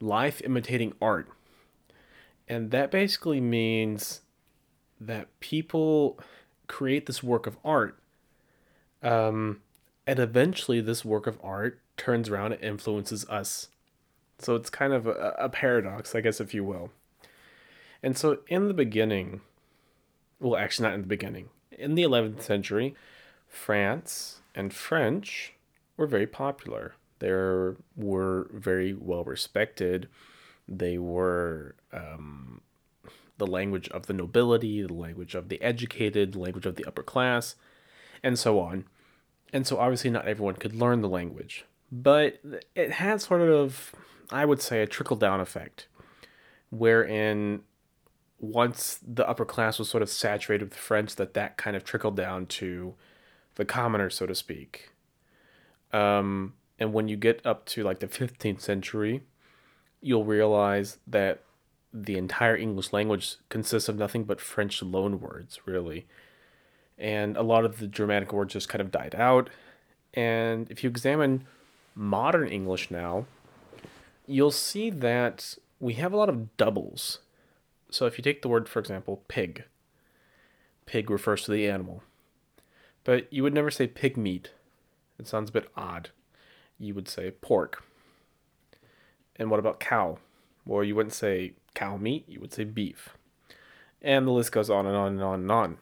life 0.00 0.42
imitating 0.44 0.94
art. 1.00 1.28
And 2.48 2.70
that 2.70 2.90
basically 2.90 3.40
means 3.40 4.20
that 5.00 5.28
people 5.40 6.18
create 6.68 7.06
this 7.06 7.22
work 7.22 7.46
of 7.46 7.56
art. 7.64 7.98
Um, 9.02 9.62
and 10.06 10.18
eventually, 10.18 10.80
this 10.80 11.04
work 11.04 11.26
of 11.26 11.38
art 11.42 11.80
turns 11.96 12.28
around 12.28 12.52
and 12.52 12.62
influences 12.62 13.28
us. 13.28 13.68
So 14.38 14.54
it's 14.54 14.70
kind 14.70 14.92
of 14.92 15.06
a, 15.06 15.34
a 15.38 15.48
paradox, 15.48 16.14
I 16.14 16.20
guess, 16.20 16.40
if 16.40 16.54
you 16.54 16.62
will. 16.62 16.90
And 18.02 18.16
so, 18.16 18.38
in 18.46 18.68
the 18.68 18.74
beginning, 18.74 19.40
well, 20.38 20.56
actually, 20.56 20.88
not 20.88 20.94
in 20.94 21.00
the 21.00 21.06
beginning, 21.06 21.48
in 21.72 21.94
the 21.94 22.02
11th 22.02 22.42
century, 22.42 22.94
France 23.48 24.40
and 24.54 24.72
French 24.72 25.54
were 25.96 26.06
very 26.06 26.26
popular. 26.26 26.94
They 27.18 27.30
were 27.30 28.50
very 28.52 28.92
well 28.94 29.24
respected 29.24 30.08
they 30.68 30.98
were 30.98 31.74
um, 31.92 32.60
the 33.38 33.46
language 33.46 33.88
of 33.90 34.06
the 34.06 34.12
nobility, 34.12 34.82
the 34.82 34.92
language 34.92 35.34
of 35.34 35.48
the 35.48 35.60
educated, 35.62 36.32
the 36.32 36.38
language 36.38 36.66
of 36.66 36.76
the 36.76 36.84
upper 36.84 37.02
class, 37.02 37.54
and 38.22 38.38
so 38.38 38.58
on. 38.58 38.84
And 39.52 39.66
so 39.66 39.78
obviously 39.78 40.10
not 40.10 40.26
everyone 40.26 40.56
could 40.56 40.74
learn 40.74 41.02
the 41.02 41.08
language. 41.08 41.64
But 41.92 42.40
it 42.74 42.92
had 42.92 43.20
sort 43.20 43.42
of, 43.42 43.94
I 44.30 44.44
would 44.44 44.60
say, 44.60 44.82
a 44.82 44.86
trickle 44.86 45.16
down 45.16 45.40
effect, 45.40 45.86
wherein 46.70 47.62
once 48.40 48.98
the 49.06 49.26
upper 49.28 49.44
class 49.44 49.78
was 49.78 49.88
sort 49.88 50.02
of 50.02 50.10
saturated 50.10 50.70
with 50.70 50.78
French, 50.78 51.14
that 51.14 51.34
that 51.34 51.56
kind 51.56 51.76
of 51.76 51.84
trickled 51.84 52.16
down 52.16 52.46
to 52.46 52.94
the 53.54 53.64
commoner, 53.64 54.10
so 54.10 54.26
to 54.26 54.34
speak. 54.34 54.90
Um, 55.92 56.54
and 56.78 56.92
when 56.92 57.08
you 57.08 57.16
get 57.16 57.44
up 57.44 57.64
to 57.66 57.82
like 57.82 58.00
the 58.00 58.06
15th 58.06 58.60
century, 58.60 59.22
you'll 60.00 60.24
realize 60.24 60.98
that 61.06 61.42
the 61.92 62.18
entire 62.18 62.56
English 62.56 62.92
language 62.92 63.36
consists 63.48 63.88
of 63.88 63.96
nothing 63.96 64.24
but 64.24 64.40
French 64.40 64.82
loan 64.82 65.20
words, 65.20 65.60
really. 65.64 66.06
And 66.98 67.36
a 67.36 67.42
lot 67.42 67.64
of 67.64 67.78
the 67.78 67.86
Germanic 67.86 68.32
words 68.32 68.52
just 68.52 68.68
kind 68.68 68.82
of 68.82 68.90
died 68.90 69.14
out. 69.14 69.50
And 70.14 70.70
if 70.70 70.84
you 70.84 70.90
examine 70.90 71.46
modern 71.94 72.48
English 72.48 72.90
now, 72.90 73.26
you'll 74.26 74.50
see 74.50 74.90
that 74.90 75.56
we 75.80 75.94
have 75.94 76.12
a 76.12 76.16
lot 76.16 76.28
of 76.28 76.56
doubles. 76.56 77.20
So 77.90 78.06
if 78.06 78.18
you 78.18 78.24
take 78.24 78.42
the 78.42 78.48
word, 78.48 78.68
for 78.68 78.80
example, 78.80 79.22
pig, 79.28 79.64
pig 80.84 81.10
refers 81.10 81.44
to 81.44 81.52
the 81.52 81.68
animal. 81.68 82.02
But 83.04 83.32
you 83.32 83.42
would 83.42 83.54
never 83.54 83.70
say 83.70 83.86
pig 83.86 84.16
meat. 84.16 84.50
It 85.18 85.28
sounds 85.28 85.50
a 85.50 85.52
bit 85.52 85.70
odd. 85.76 86.10
You 86.78 86.94
would 86.94 87.08
say 87.08 87.30
pork. 87.30 87.84
And 89.36 89.50
what 89.50 89.60
about 89.60 89.80
cow? 89.80 90.18
Well, 90.64 90.84
you 90.84 90.94
wouldn't 90.94 91.14
say 91.14 91.52
cow 91.74 91.96
meat, 91.96 92.24
you 92.26 92.40
would 92.40 92.52
say 92.52 92.64
beef. 92.64 93.10
And 94.02 94.26
the 94.26 94.32
list 94.32 94.52
goes 94.52 94.70
on 94.70 94.86
and 94.86 94.96
on 94.96 95.12
and 95.12 95.22
on 95.22 95.40
and 95.40 95.52
on. 95.52 95.78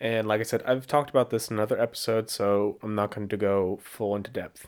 And 0.00 0.26
like 0.26 0.40
I 0.40 0.44
said, 0.44 0.62
I've 0.64 0.86
talked 0.86 1.10
about 1.10 1.30
this 1.30 1.48
in 1.48 1.56
another 1.56 1.80
episode, 1.80 2.28
so 2.28 2.78
I'm 2.82 2.94
not 2.94 3.14
going 3.14 3.28
to 3.28 3.36
go 3.36 3.78
full 3.82 4.14
into 4.14 4.30
depth. 4.30 4.66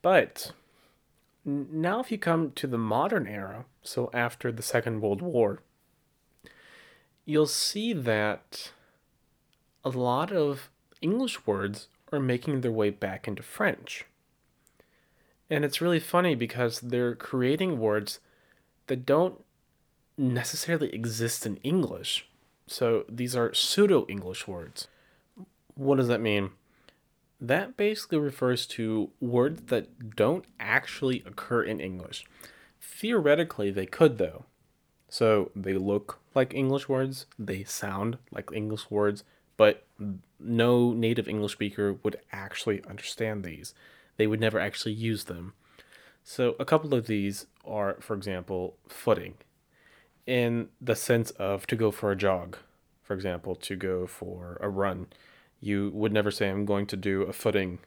But 0.00 0.52
now, 1.44 2.00
if 2.00 2.12
you 2.12 2.18
come 2.18 2.52
to 2.52 2.66
the 2.66 2.78
modern 2.78 3.26
era, 3.26 3.64
so 3.82 4.10
after 4.12 4.52
the 4.52 4.62
Second 4.62 5.00
World 5.00 5.22
War, 5.22 5.60
you'll 7.24 7.46
see 7.46 7.92
that 7.92 8.70
a 9.84 9.90
lot 9.90 10.32
of 10.32 10.70
English 11.00 11.46
words 11.46 11.88
are 12.12 12.20
making 12.20 12.60
their 12.60 12.72
way 12.72 12.90
back 12.90 13.26
into 13.26 13.42
French. 13.42 14.04
And 15.48 15.64
it's 15.64 15.80
really 15.80 16.00
funny 16.00 16.34
because 16.34 16.80
they're 16.80 17.14
creating 17.14 17.78
words 17.78 18.20
that 18.86 19.06
don't 19.06 19.44
necessarily 20.18 20.92
exist 20.94 21.46
in 21.46 21.56
English. 21.58 22.26
So 22.66 23.04
these 23.08 23.36
are 23.36 23.54
pseudo 23.54 24.06
English 24.08 24.48
words. 24.48 24.88
What 25.74 25.96
does 25.96 26.08
that 26.08 26.20
mean? 26.20 26.50
That 27.40 27.76
basically 27.76 28.18
refers 28.18 28.66
to 28.68 29.10
words 29.20 29.62
that 29.66 30.16
don't 30.16 30.46
actually 30.58 31.22
occur 31.26 31.62
in 31.62 31.80
English. 31.80 32.24
Theoretically, 32.80 33.70
they 33.70 33.86
could, 33.86 34.18
though. 34.18 34.46
So 35.08 35.50
they 35.54 35.74
look 35.74 36.18
like 36.34 36.54
English 36.54 36.88
words, 36.88 37.26
they 37.38 37.62
sound 37.62 38.18
like 38.32 38.50
English 38.52 38.90
words, 38.90 39.22
but 39.56 39.86
no 40.38 40.92
native 40.92 41.28
English 41.28 41.52
speaker 41.52 41.94
would 42.02 42.16
actually 42.32 42.82
understand 42.84 43.42
these 43.42 43.74
they 44.16 44.26
would 44.26 44.40
never 44.40 44.58
actually 44.58 44.92
use 44.92 45.24
them. 45.24 45.54
So 46.24 46.56
a 46.58 46.64
couple 46.64 46.94
of 46.94 47.06
these 47.06 47.46
are, 47.64 47.96
for 48.00 48.14
example, 48.14 48.76
footing, 48.88 49.34
in 50.26 50.68
the 50.80 50.96
sense 50.96 51.30
of 51.32 51.66
to 51.68 51.76
go 51.76 51.90
for 51.90 52.10
a 52.10 52.16
jog, 52.16 52.56
for 53.02 53.14
example, 53.14 53.54
to 53.54 53.76
go 53.76 54.06
for 54.06 54.58
a 54.60 54.68
run. 54.68 55.06
You 55.60 55.90
would 55.94 56.12
never 56.12 56.30
say, 56.30 56.48
I'm 56.48 56.66
going 56.66 56.86
to 56.86 56.96
do 56.96 57.22
a 57.22 57.32
footing 57.32 57.78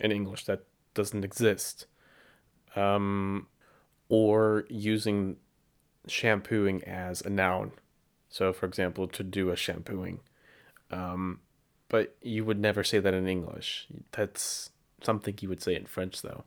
in 0.00 0.10
English. 0.10 0.46
That 0.46 0.64
doesn't 0.94 1.24
exist. 1.24 1.86
Um, 2.74 3.48
or 4.08 4.64
using 4.68 5.36
shampooing 6.06 6.82
as 6.84 7.20
a 7.20 7.30
noun. 7.30 7.72
So, 8.28 8.52
for 8.52 8.66
example, 8.66 9.06
to 9.08 9.22
do 9.22 9.50
a 9.50 9.56
shampooing. 9.56 10.20
Um, 10.94 11.40
but 11.88 12.16
you 12.22 12.44
would 12.44 12.60
never 12.60 12.84
say 12.84 12.98
that 13.00 13.14
in 13.14 13.28
English. 13.28 13.88
That's 14.12 14.70
something 15.02 15.36
you 15.40 15.48
would 15.48 15.62
say 15.62 15.74
in 15.74 15.86
French, 15.86 16.22
though. 16.22 16.44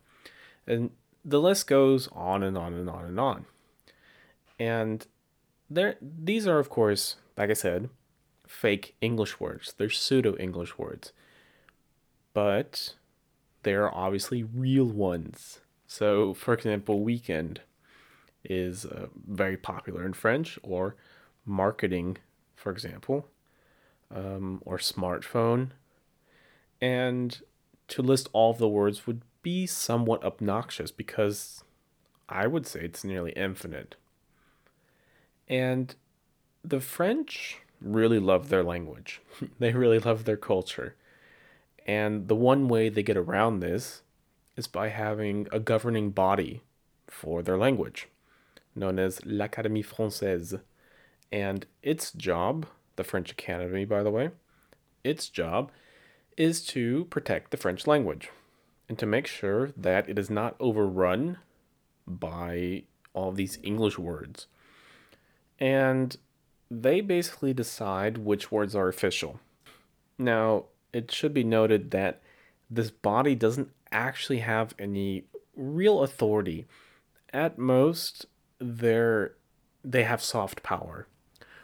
And 0.65 0.91
the 1.23 1.41
list 1.41 1.67
goes 1.67 2.07
on 2.13 2.43
and 2.43 2.57
on 2.57 2.73
and 2.73 2.89
on 2.89 3.05
and 3.05 3.19
on. 3.19 3.45
And 4.59 5.05
there, 5.69 5.95
these 6.01 6.47
are, 6.47 6.59
of 6.59 6.69
course, 6.69 7.17
like 7.37 7.49
I 7.49 7.53
said, 7.53 7.89
fake 8.47 8.95
English 9.01 9.39
words. 9.39 9.73
They're 9.77 9.89
pseudo 9.89 10.35
English 10.37 10.77
words. 10.77 11.11
But 12.33 12.95
they 13.63 13.73
are 13.73 13.93
obviously 13.93 14.43
real 14.43 14.85
ones. 14.85 15.59
So, 15.87 16.33
for 16.33 16.53
example, 16.53 17.01
weekend 17.01 17.61
is 18.43 18.85
uh, 18.85 19.07
very 19.27 19.57
popular 19.57 20.05
in 20.05 20.13
French, 20.13 20.57
or 20.63 20.95
marketing, 21.45 22.17
for 22.55 22.71
example, 22.71 23.27
um, 24.13 24.61
or 24.65 24.77
smartphone, 24.77 25.71
And 26.81 27.39
to 27.89 28.01
list 28.01 28.29
all 28.33 28.53
the 28.53 28.67
words 28.67 29.07
would 29.07 29.21
be 29.41 29.65
somewhat 29.65 30.23
obnoxious 30.23 30.91
because 30.91 31.63
I 32.29 32.47
would 32.47 32.67
say 32.67 32.81
it's 32.81 33.03
nearly 33.03 33.31
infinite. 33.31 33.95
And 35.47 35.95
the 36.63 36.81
French 36.81 37.59
really 37.81 38.19
love 38.19 38.49
their 38.49 38.63
language, 38.63 39.21
they 39.59 39.73
really 39.73 39.99
love 39.99 40.25
their 40.25 40.37
culture. 40.37 40.95
And 41.85 42.27
the 42.27 42.35
one 42.35 42.67
way 42.67 42.89
they 42.89 43.03
get 43.03 43.15
around 43.15 43.59
this 43.59 44.01
is 44.57 44.67
by 44.67 44.89
having 44.89 45.47
a 45.51 45.59
governing 45.59 46.09
body 46.09 46.63
for 47.07 47.41
their 47.41 47.57
language, 47.57 48.09
known 48.75 48.99
as 48.99 49.25
l'Académie 49.25 49.85
Française. 49.85 50.59
And 51.31 51.65
its 51.81 52.11
job, 52.11 52.65
the 52.97 53.03
French 53.03 53.31
Academy, 53.31 53.85
by 53.85 54.03
the 54.03 54.11
way, 54.11 54.31
its 55.03 55.29
job 55.29 55.71
is 56.35 56.63
to 56.65 57.05
protect 57.05 57.51
the 57.51 57.57
French 57.57 57.87
language 57.87 58.29
and 58.89 58.99
to 58.99 59.05
make 59.05 59.25
sure 59.25 59.71
that 59.77 60.09
it 60.09 60.19
is 60.19 60.29
not 60.29 60.55
overrun 60.59 61.37
by 62.05 62.83
all 63.13 63.31
these 63.31 63.57
English 63.63 63.97
words. 63.97 64.47
And 65.59 66.15
they 66.69 67.01
basically 67.01 67.53
decide 67.53 68.19
which 68.19 68.51
words 68.51 68.75
are 68.75 68.87
official. 68.87 69.39
Now, 70.17 70.65
it 70.93 71.11
should 71.11 71.33
be 71.33 71.43
noted 71.43 71.91
that 71.91 72.21
this 72.69 72.91
body 72.91 73.35
doesn't 73.35 73.71
actually 73.91 74.39
have 74.39 74.73
any 74.77 75.23
real 75.55 76.03
authority. 76.03 76.67
At 77.33 77.57
most, 77.57 78.25
they're 78.59 79.35
they 79.83 80.03
have 80.03 80.21
soft 80.21 80.63
power, 80.63 81.07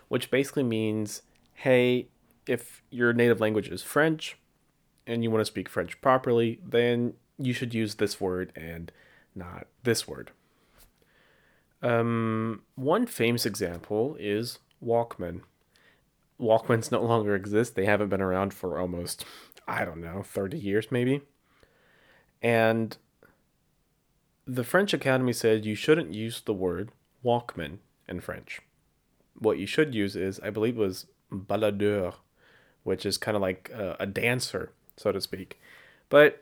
which 0.08 0.32
basically 0.32 0.64
means, 0.64 1.22
hey, 1.54 2.08
if 2.48 2.82
your 2.90 3.14
native 3.14 3.40
language 3.40 3.70
is 3.70 3.82
French 3.82 4.38
and 5.08 5.24
you 5.24 5.32
want 5.32 5.42
to 5.42 5.46
speak 5.46 5.70
French 5.70 6.00
properly, 6.02 6.60
then 6.64 7.14
you 7.38 7.54
should 7.54 7.74
use 7.74 7.96
this 7.96 8.20
word 8.20 8.52
and 8.56 8.92
not 9.36 9.68
this 9.84 10.08
word. 10.08 10.32
Um, 11.82 12.62
one 12.76 13.06
famous 13.06 13.46
example 13.46 14.16
is 14.20 14.60
Walkman. 14.84 15.42
Walkmans 16.40 16.92
no 16.92 17.02
longer 17.02 17.36
exist. 17.36 17.76
They 17.76 17.86
haven't 17.86 18.10
been 18.10 18.22
around 18.22 18.54
for 18.54 18.80
almost, 18.80 19.26
I 19.68 19.86
don't 19.86 20.02
know, 20.02 20.24
30 20.24 20.58
years 20.58 20.88
maybe. 20.92 21.22
And 22.42 22.98
the 24.46 24.64
French 24.64 24.94
Academy 24.94 25.34
said 25.34 25.66
you 25.66 25.76
shouldn't 25.76 26.14
use 26.14 26.42
the 26.42 26.54
word 26.54 26.92
Walkman 27.24 27.78
in 28.08 28.20
French. 28.20 28.62
What 29.44 29.58
you 29.58 29.68
should 29.68 29.94
use 29.94 30.16
is, 30.16 30.40
I 30.40 30.50
believe, 30.50 30.78
was 30.78 31.06
baladeur, 31.32 32.16
which 32.84 33.06
is 33.06 33.18
kind 33.18 33.36
of 33.36 33.42
like 33.42 33.70
a, 33.74 33.98
a 34.00 34.06
dancer, 34.06 34.72
so 34.98 35.12
to 35.12 35.22
speak. 35.22 35.60
But 36.10 36.42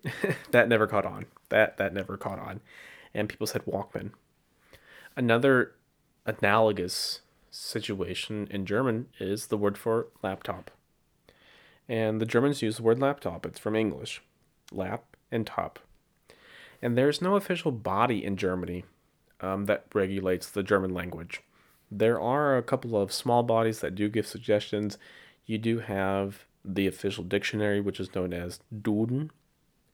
that 0.50 0.68
never 0.68 0.86
caught 0.86 1.06
on. 1.06 1.26
That 1.50 1.76
that 1.76 1.94
never 1.94 2.16
caught 2.16 2.38
on, 2.38 2.60
and 3.14 3.28
people 3.28 3.46
said 3.46 3.64
Walkman. 3.64 4.12
Another 5.16 5.72
analogous 6.26 7.20
situation 7.50 8.46
in 8.50 8.66
German 8.66 9.08
is 9.18 9.46
the 9.46 9.56
word 9.56 9.76
for 9.78 10.08
laptop. 10.22 10.70
And 11.88 12.20
the 12.20 12.26
Germans 12.26 12.62
use 12.62 12.76
the 12.76 12.82
word 12.82 13.00
laptop. 13.00 13.46
It's 13.46 13.58
from 13.58 13.74
English, 13.74 14.22
lap 14.70 15.16
and 15.30 15.46
top. 15.46 15.78
And 16.82 16.96
there's 16.96 17.22
no 17.22 17.34
official 17.34 17.72
body 17.72 18.24
in 18.24 18.36
Germany 18.36 18.84
um, 19.40 19.64
that 19.64 19.86
regulates 19.94 20.50
the 20.50 20.62
German 20.62 20.92
language. 20.92 21.42
There 21.90 22.20
are 22.20 22.56
a 22.56 22.62
couple 22.62 23.00
of 23.00 23.12
small 23.12 23.42
bodies 23.42 23.80
that 23.80 23.94
do 23.94 24.08
give 24.08 24.26
suggestions. 24.26 24.98
You 25.46 25.58
do 25.58 25.80
have 25.80 26.44
the 26.64 26.86
official 26.86 27.24
dictionary, 27.24 27.80
which 27.80 28.00
is 28.00 28.14
known 28.14 28.32
as 28.32 28.60
Duden. 28.74 29.30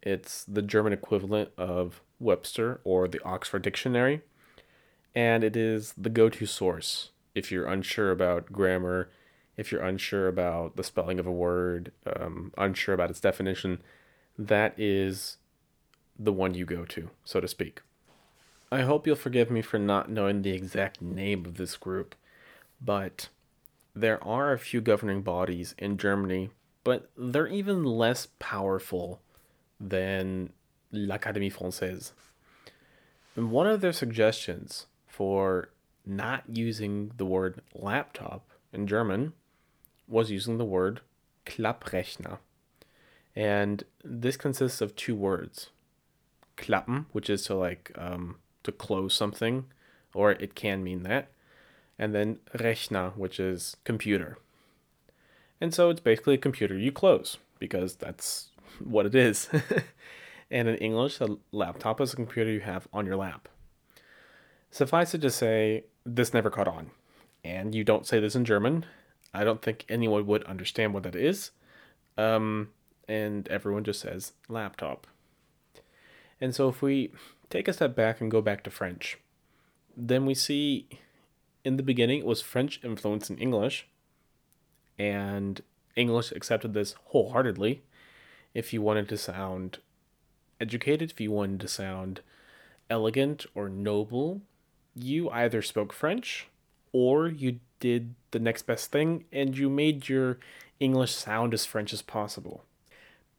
It's 0.02 0.44
the 0.44 0.62
German 0.62 0.92
equivalent 0.92 1.50
of 1.56 2.02
Webster 2.18 2.80
or 2.84 3.08
the 3.08 3.22
Oxford 3.24 3.62
Dictionary. 3.62 4.22
And 5.14 5.44
it 5.44 5.56
is 5.56 5.94
the 5.96 6.10
go 6.10 6.28
to 6.28 6.46
source 6.46 7.10
if 7.34 7.50
you're 7.50 7.66
unsure 7.66 8.10
about 8.10 8.52
grammar, 8.52 9.10
if 9.56 9.70
you're 9.70 9.82
unsure 9.82 10.28
about 10.28 10.76
the 10.76 10.84
spelling 10.84 11.18
of 11.18 11.26
a 11.26 11.32
word, 11.32 11.92
um, 12.06 12.52
unsure 12.56 12.94
about 12.94 13.10
its 13.10 13.20
definition. 13.20 13.80
That 14.38 14.74
is 14.78 15.38
the 16.18 16.32
one 16.32 16.54
you 16.54 16.64
go 16.64 16.84
to, 16.84 17.10
so 17.24 17.40
to 17.40 17.48
speak. 17.48 17.80
I 18.74 18.80
hope 18.82 19.06
you'll 19.06 19.14
forgive 19.14 19.52
me 19.52 19.62
for 19.62 19.78
not 19.78 20.10
knowing 20.10 20.42
the 20.42 20.50
exact 20.50 21.00
name 21.00 21.46
of 21.46 21.58
this 21.58 21.76
group, 21.76 22.16
but 22.80 23.28
there 23.94 24.22
are 24.24 24.52
a 24.52 24.58
few 24.58 24.80
governing 24.80 25.22
bodies 25.22 25.76
in 25.78 25.96
Germany, 25.96 26.50
but 26.82 27.08
they're 27.16 27.46
even 27.46 27.84
less 27.84 28.26
powerful 28.40 29.20
than 29.78 30.50
l'Académie 30.90 31.54
Française. 31.54 32.10
And 33.36 33.52
one 33.52 33.68
of 33.68 33.80
their 33.80 33.92
suggestions 33.92 34.86
for 35.06 35.68
not 36.04 36.42
using 36.52 37.12
the 37.16 37.26
word 37.26 37.62
laptop 37.76 38.50
in 38.72 38.88
German 38.88 39.34
was 40.08 40.32
using 40.32 40.58
the 40.58 40.64
word 40.64 41.00
Klapprechner. 41.46 42.38
And 43.36 43.84
this 44.02 44.36
consists 44.36 44.80
of 44.80 44.96
two 44.96 45.14
words. 45.14 45.70
Klappen, 46.56 47.06
which 47.12 47.30
is 47.30 47.44
to 47.44 47.54
like 47.54 47.92
um, 47.96 48.38
to 48.64 48.72
close 48.72 49.14
something, 49.14 49.66
or 50.12 50.32
it 50.32 50.54
can 50.54 50.82
mean 50.82 51.02
that. 51.04 51.28
And 51.98 52.14
then 52.14 52.38
Rechner, 52.54 53.16
which 53.16 53.38
is 53.38 53.76
computer. 53.84 54.38
And 55.60 55.72
so 55.72 55.90
it's 55.90 56.00
basically 56.00 56.34
a 56.34 56.38
computer 56.38 56.76
you 56.76 56.90
close 56.90 57.38
because 57.58 57.96
that's 57.96 58.48
what 58.82 59.06
it 59.06 59.14
is. 59.14 59.48
and 60.50 60.68
in 60.68 60.74
English, 60.76 61.20
a 61.20 61.36
laptop 61.52 62.00
is 62.00 62.12
a 62.12 62.16
computer 62.16 62.50
you 62.50 62.60
have 62.60 62.88
on 62.92 63.06
your 63.06 63.16
lap. 63.16 63.48
Suffice 64.70 65.14
it 65.14 65.20
to 65.20 65.30
say, 65.30 65.84
this 66.04 66.34
never 66.34 66.50
caught 66.50 66.68
on. 66.68 66.90
And 67.44 67.74
you 67.74 67.84
don't 67.84 68.06
say 68.06 68.18
this 68.18 68.34
in 68.34 68.44
German. 68.44 68.84
I 69.32 69.44
don't 69.44 69.62
think 69.62 69.84
anyone 69.88 70.26
would 70.26 70.44
understand 70.44 70.94
what 70.94 71.04
that 71.04 71.14
is. 71.14 71.52
Um, 72.16 72.70
and 73.08 73.46
everyone 73.48 73.84
just 73.84 74.00
says 74.00 74.32
laptop. 74.48 75.06
And 76.40 76.54
so 76.54 76.68
if 76.68 76.82
we 76.82 77.12
take 77.50 77.68
a 77.68 77.72
step 77.72 77.94
back 77.94 78.20
and 78.20 78.30
go 78.30 78.40
back 78.40 78.62
to 78.64 78.70
French, 78.70 79.18
then 79.96 80.26
we 80.26 80.34
see 80.34 80.88
in 81.64 81.76
the 81.76 81.82
beginning 81.82 82.20
it 82.20 82.26
was 82.26 82.42
French 82.42 82.80
influence 82.84 83.30
in 83.30 83.38
English, 83.38 83.86
and 84.98 85.62
English 85.96 86.32
accepted 86.32 86.74
this 86.74 86.94
wholeheartedly. 87.06 87.82
If 88.52 88.72
you 88.72 88.82
wanted 88.82 89.08
to 89.08 89.16
sound 89.16 89.78
educated, 90.60 91.10
if 91.10 91.20
you 91.20 91.32
wanted 91.32 91.60
to 91.60 91.68
sound 91.68 92.20
elegant 92.88 93.46
or 93.54 93.68
noble, 93.68 94.42
you 94.94 95.30
either 95.30 95.62
spoke 95.62 95.92
French 95.92 96.48
or 96.92 97.26
you 97.26 97.58
did 97.80 98.14
the 98.30 98.38
next 98.38 98.62
best 98.62 98.92
thing 98.92 99.24
and 99.32 99.56
you 99.58 99.68
made 99.68 100.08
your 100.08 100.38
English 100.78 101.14
sound 101.14 101.52
as 101.52 101.66
French 101.66 101.92
as 101.92 102.02
possible. 102.02 102.64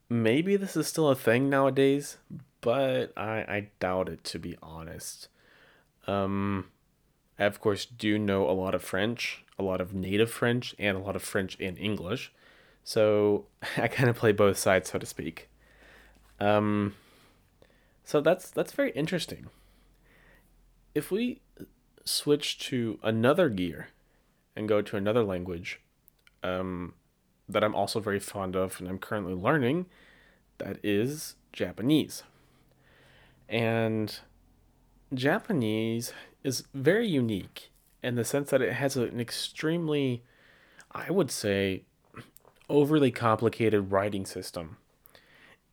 Maybe 0.10 0.56
this 0.56 0.78
is 0.78 0.88
still 0.88 1.10
a 1.10 1.16
thing 1.16 1.50
nowadays, 1.50 2.18
but 2.62 3.12
I, 3.18 3.40
I 3.48 3.68
doubt 3.80 4.10
it 4.10 4.24
to 4.26 4.40
be 4.40 4.58
honest. 4.62 5.30
Um, 6.08 6.68
I, 7.40 7.46
of 7.46 7.60
course, 7.60 7.86
do 7.86 8.20
know 8.20 8.50
a 8.50 8.54
lot 8.54 8.76
of 8.76 8.84
French, 8.84 9.44
a 9.58 9.64
lot 9.64 9.82
of 9.82 9.94
native 9.94 10.32
French, 10.32 10.76
and 10.78 10.98
a 10.98 11.02
lot 11.02 11.16
of 11.16 11.24
French 11.24 11.56
in 11.56 11.76
English. 11.78 12.32
So 12.84 13.46
I 13.78 13.88
kind 13.88 14.10
of 14.10 14.16
play 14.16 14.32
both 14.32 14.58
sides, 14.58 14.92
so 14.92 15.00
to 15.00 15.06
speak. 15.06 15.50
Um, 16.40 16.96
so 18.04 18.22
that's 18.22 18.52
that's 18.52 18.74
very 18.74 18.92
interesting. 18.92 19.48
If 20.94 21.12
we 21.12 21.42
switch 22.06 22.60
to 22.60 23.00
another 23.02 23.50
gear 23.50 23.90
and 24.56 24.70
go 24.70 24.82
to 24.82 24.96
another 24.96 25.24
language 25.24 25.82
um, 26.44 26.94
that 27.48 27.64
I'm 27.64 27.76
also 27.76 28.00
very 28.00 28.20
fond 28.20 28.56
of 28.56 28.80
and 28.80 28.90
I'm 28.90 29.00
currently 29.00 29.34
learning, 29.34 29.86
that 30.58 30.78
is 30.84 31.36
Japanese. 31.54 32.24
And 33.48 34.20
Japanese 35.14 36.14
is 36.44 36.64
very 36.74 37.08
unique 37.08 37.72
in 38.02 38.16
the 38.16 38.26
sense 38.26 38.50
that 38.50 38.62
it 38.62 38.74
has 38.74 38.96
an 38.96 39.20
extremely, 39.20 40.24
I 40.92 41.12
would 41.12 41.32
say, 41.32 41.84
overly 42.70 43.12
complicated 43.12 43.92
writing 43.92 44.26
system. 44.26 44.78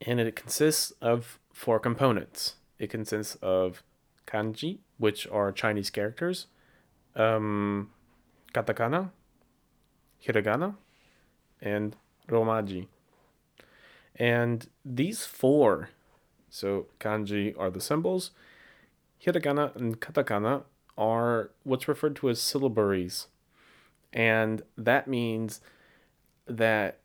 And 0.00 0.20
it 0.20 0.36
consists 0.36 0.92
of 1.00 1.38
four 1.52 1.78
components. 1.78 2.56
It 2.78 2.90
consists 2.90 3.36
of 3.36 3.82
kanji, 4.26 4.78
which 4.98 5.26
are 5.28 5.52
Chinese 5.52 5.90
characters, 5.90 6.46
um, 7.14 7.90
katakana, 8.52 9.10
hiragana, 10.26 10.74
and 11.62 11.96
romaji. 12.28 12.88
And 14.16 14.68
these 14.84 15.24
four, 15.24 15.88
so 16.50 16.86
kanji 17.00 17.58
are 17.58 17.70
the 17.70 17.80
symbols, 17.80 18.32
hiragana 19.24 19.74
and 19.76 20.00
katakana 20.00 20.64
are 20.98 21.50
what's 21.62 21.88
referred 21.88 22.16
to 22.16 22.28
as 22.28 22.38
syllabaries. 22.38 23.26
And 24.12 24.62
that 24.76 25.08
means 25.08 25.60
that 26.46 26.98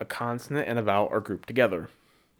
a 0.00 0.04
consonant 0.04 0.68
and 0.68 0.78
a 0.78 0.82
vowel 0.82 1.08
are 1.12 1.20
grouped 1.20 1.46
together. 1.46 1.88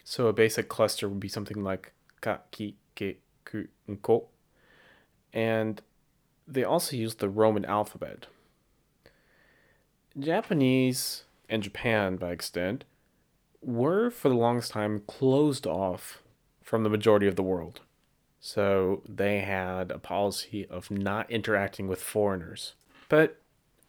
So 0.03 0.27
a 0.27 0.33
basic 0.33 0.69
cluster 0.69 1.09
would 1.09 1.21
be 1.21 1.29
something 1.29 1.63
like 1.63 1.93
ka, 2.21 2.39
ki, 2.51 2.77
ke, 2.97 3.17
ku, 3.45 3.69
and 3.87 4.01
ko. 4.03 4.29
And 5.33 5.83
they 6.47 6.65
also 6.65 6.97
use 6.97 7.17
the 7.17 7.29
Roman 7.29 7.65
alphabet. 7.65 8.27
Japanese 10.19 11.25
and 11.49 11.63
Japan, 11.63 12.17
by 12.17 12.31
extent, 12.31 12.85
were 13.63 14.11
for 14.11 14.29
the 14.29 14.35
longest 14.35 14.73
time 14.73 15.03
closed 15.07 15.67
off 15.67 16.23
from 16.63 16.83
the 16.83 16.91
majority 16.91 17.27
of 17.27 17.37
the 17.37 17.43
world. 17.43 17.81
So 18.41 19.03
they 19.09 19.41
had 19.41 19.91
a 19.91 19.99
policy 19.99 20.67
of 20.67 20.91
not 20.91 21.31
interacting 21.31 21.89
with 21.89 22.01
foreigners. 22.01 22.75
But 23.09 23.41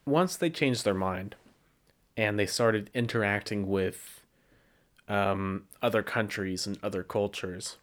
once 0.06 0.36
they 0.36 0.50
changed 0.50 0.86
their 0.86 0.94
mind 0.94 1.36
and 2.18 2.40
they 2.40 2.46
started 2.46 2.90
interacting 2.94 3.68
with 3.68 4.22
um, 5.08 5.66
other 5.82 6.02
countries 6.02 6.66
and 6.66 6.80
other 6.82 7.04
cultures, 7.04 7.78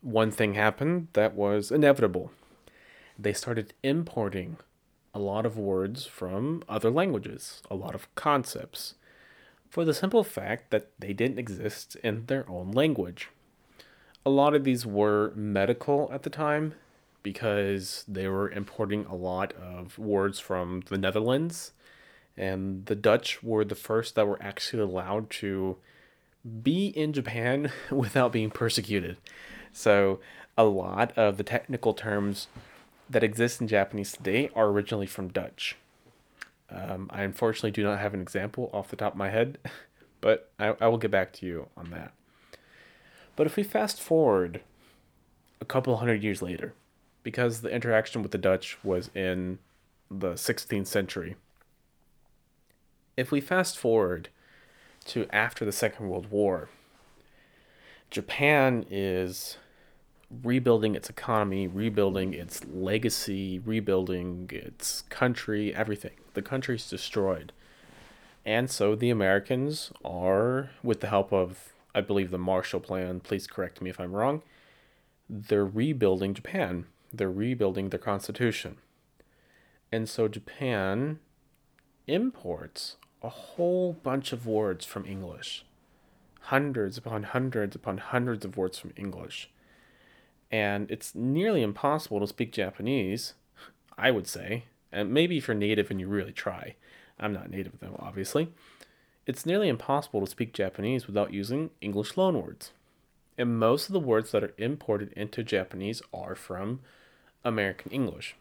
one 0.00 0.30
thing 0.30 0.54
happened 0.54 1.08
that 1.12 1.34
was 1.34 1.70
inevitable. 1.70 2.32
They 3.18 3.32
started 3.32 3.74
importing 3.82 4.58
a 5.16 5.18
lot 5.18 5.46
of 5.46 5.56
words 5.56 6.04
from 6.04 6.62
other 6.68 6.90
languages, 6.90 7.62
a 7.70 7.74
lot 7.74 7.94
of 7.94 8.14
concepts, 8.14 8.96
for 9.70 9.82
the 9.82 9.94
simple 9.94 10.22
fact 10.22 10.70
that 10.70 10.90
they 10.98 11.14
didn't 11.14 11.38
exist 11.38 11.96
in 12.04 12.26
their 12.26 12.46
own 12.50 12.70
language. 12.70 13.30
A 14.26 14.30
lot 14.30 14.54
of 14.54 14.64
these 14.64 14.84
were 14.84 15.32
medical 15.34 16.10
at 16.12 16.22
the 16.22 16.28
time 16.28 16.74
because 17.22 18.04
they 18.06 18.28
were 18.28 18.50
importing 18.50 19.06
a 19.06 19.14
lot 19.14 19.54
of 19.54 19.98
words 19.98 20.38
from 20.38 20.82
the 20.90 20.98
Netherlands, 20.98 21.72
and 22.36 22.84
the 22.84 22.94
Dutch 22.94 23.42
were 23.42 23.64
the 23.64 23.74
first 23.74 24.16
that 24.16 24.28
were 24.28 24.42
actually 24.42 24.82
allowed 24.82 25.30
to 25.30 25.78
be 26.62 26.88
in 26.88 27.14
Japan 27.14 27.72
without 27.90 28.32
being 28.32 28.50
persecuted. 28.50 29.16
So, 29.72 30.20
a 30.58 30.64
lot 30.64 31.16
of 31.16 31.38
the 31.38 31.42
technical 31.42 31.94
terms 31.94 32.48
that 33.08 33.22
exist 33.22 33.60
in 33.60 33.68
Japanese 33.68 34.12
today 34.12 34.50
are 34.54 34.68
originally 34.68 35.06
from 35.06 35.28
Dutch. 35.28 35.76
Um, 36.70 37.08
I 37.12 37.22
unfortunately 37.22 37.70
do 37.70 37.84
not 37.84 38.00
have 38.00 38.14
an 38.14 38.20
example 38.20 38.70
off 38.72 38.88
the 38.88 38.96
top 38.96 39.12
of 39.12 39.18
my 39.18 39.30
head, 39.30 39.58
but 40.20 40.50
I, 40.58 40.74
I 40.80 40.88
will 40.88 40.98
get 40.98 41.10
back 41.10 41.32
to 41.34 41.46
you 41.46 41.68
on 41.76 41.90
that. 41.90 42.12
But 43.36 43.46
if 43.46 43.56
we 43.56 43.62
fast 43.62 44.00
forward 44.00 44.62
a 45.60 45.64
couple 45.64 45.96
hundred 45.96 46.22
years 46.22 46.42
later, 46.42 46.74
because 47.22 47.60
the 47.60 47.70
interaction 47.70 48.22
with 48.22 48.32
the 48.32 48.38
Dutch 48.38 48.78
was 48.82 49.10
in 49.14 49.58
the 50.10 50.32
16th 50.32 50.86
century, 50.86 51.36
if 53.16 53.30
we 53.30 53.40
fast 53.40 53.78
forward 53.78 54.28
to 55.06 55.26
after 55.32 55.64
the 55.64 55.72
Second 55.72 56.08
World 56.08 56.30
War, 56.30 56.68
Japan 58.10 58.84
is 58.90 59.58
rebuilding 60.42 60.94
its 60.94 61.08
economy, 61.08 61.66
rebuilding 61.66 62.34
its 62.34 62.64
legacy, 62.64 63.58
rebuilding 63.60 64.50
its 64.52 65.02
country, 65.02 65.74
everything. 65.74 66.16
The 66.34 66.42
country's 66.42 66.88
destroyed. 66.88 67.52
And 68.44 68.70
so 68.70 68.94
the 68.94 69.10
Americans 69.10 69.92
are, 70.04 70.70
with 70.82 71.00
the 71.00 71.08
help 71.08 71.32
of, 71.32 71.72
I 71.94 72.00
believe, 72.00 72.30
the 72.30 72.38
Marshall 72.38 72.80
Plan, 72.80 73.20
please 73.20 73.46
correct 73.46 73.80
me 73.80 73.90
if 73.90 74.00
I'm 74.00 74.12
wrong, 74.12 74.42
they're 75.28 75.64
rebuilding 75.64 76.34
Japan. 76.34 76.86
They're 77.12 77.30
rebuilding 77.30 77.88
their 77.90 77.98
constitution. 77.98 78.76
And 79.90 80.08
so 80.08 80.28
Japan 80.28 81.18
imports 82.06 82.96
a 83.22 83.28
whole 83.28 83.92
bunch 83.92 84.32
of 84.32 84.46
words 84.46 84.84
from 84.84 85.06
English. 85.06 85.64
Hundreds 86.42 86.98
upon 86.98 87.24
hundreds 87.24 87.74
upon 87.74 87.98
hundreds 87.98 88.44
of 88.44 88.56
words 88.56 88.78
from 88.78 88.92
English 88.96 89.50
and 90.50 90.90
it's 90.90 91.14
nearly 91.14 91.62
impossible 91.62 92.20
to 92.20 92.26
speak 92.26 92.52
Japanese, 92.52 93.34
I 93.98 94.10
would 94.10 94.26
say. 94.26 94.64
And 94.92 95.12
maybe 95.12 95.38
if 95.38 95.48
you're 95.48 95.56
native 95.56 95.90
and 95.90 96.00
you 96.00 96.08
really 96.08 96.32
try, 96.32 96.76
I'm 97.18 97.32
not 97.32 97.50
native 97.50 97.80
though, 97.80 97.96
obviously. 97.98 98.52
It's 99.26 99.44
nearly 99.44 99.68
impossible 99.68 100.20
to 100.20 100.30
speak 100.30 100.52
Japanese 100.52 101.06
without 101.06 101.32
using 101.32 101.70
English 101.80 102.14
loanwords. 102.14 102.70
And 103.36 103.58
most 103.58 103.88
of 103.88 103.92
the 103.92 104.00
words 104.00 104.30
that 104.30 104.44
are 104.44 104.54
imported 104.56 105.12
into 105.12 105.42
Japanese 105.42 106.00
are 106.14 106.34
from 106.34 106.80
American 107.44 107.90
English. 107.90 108.36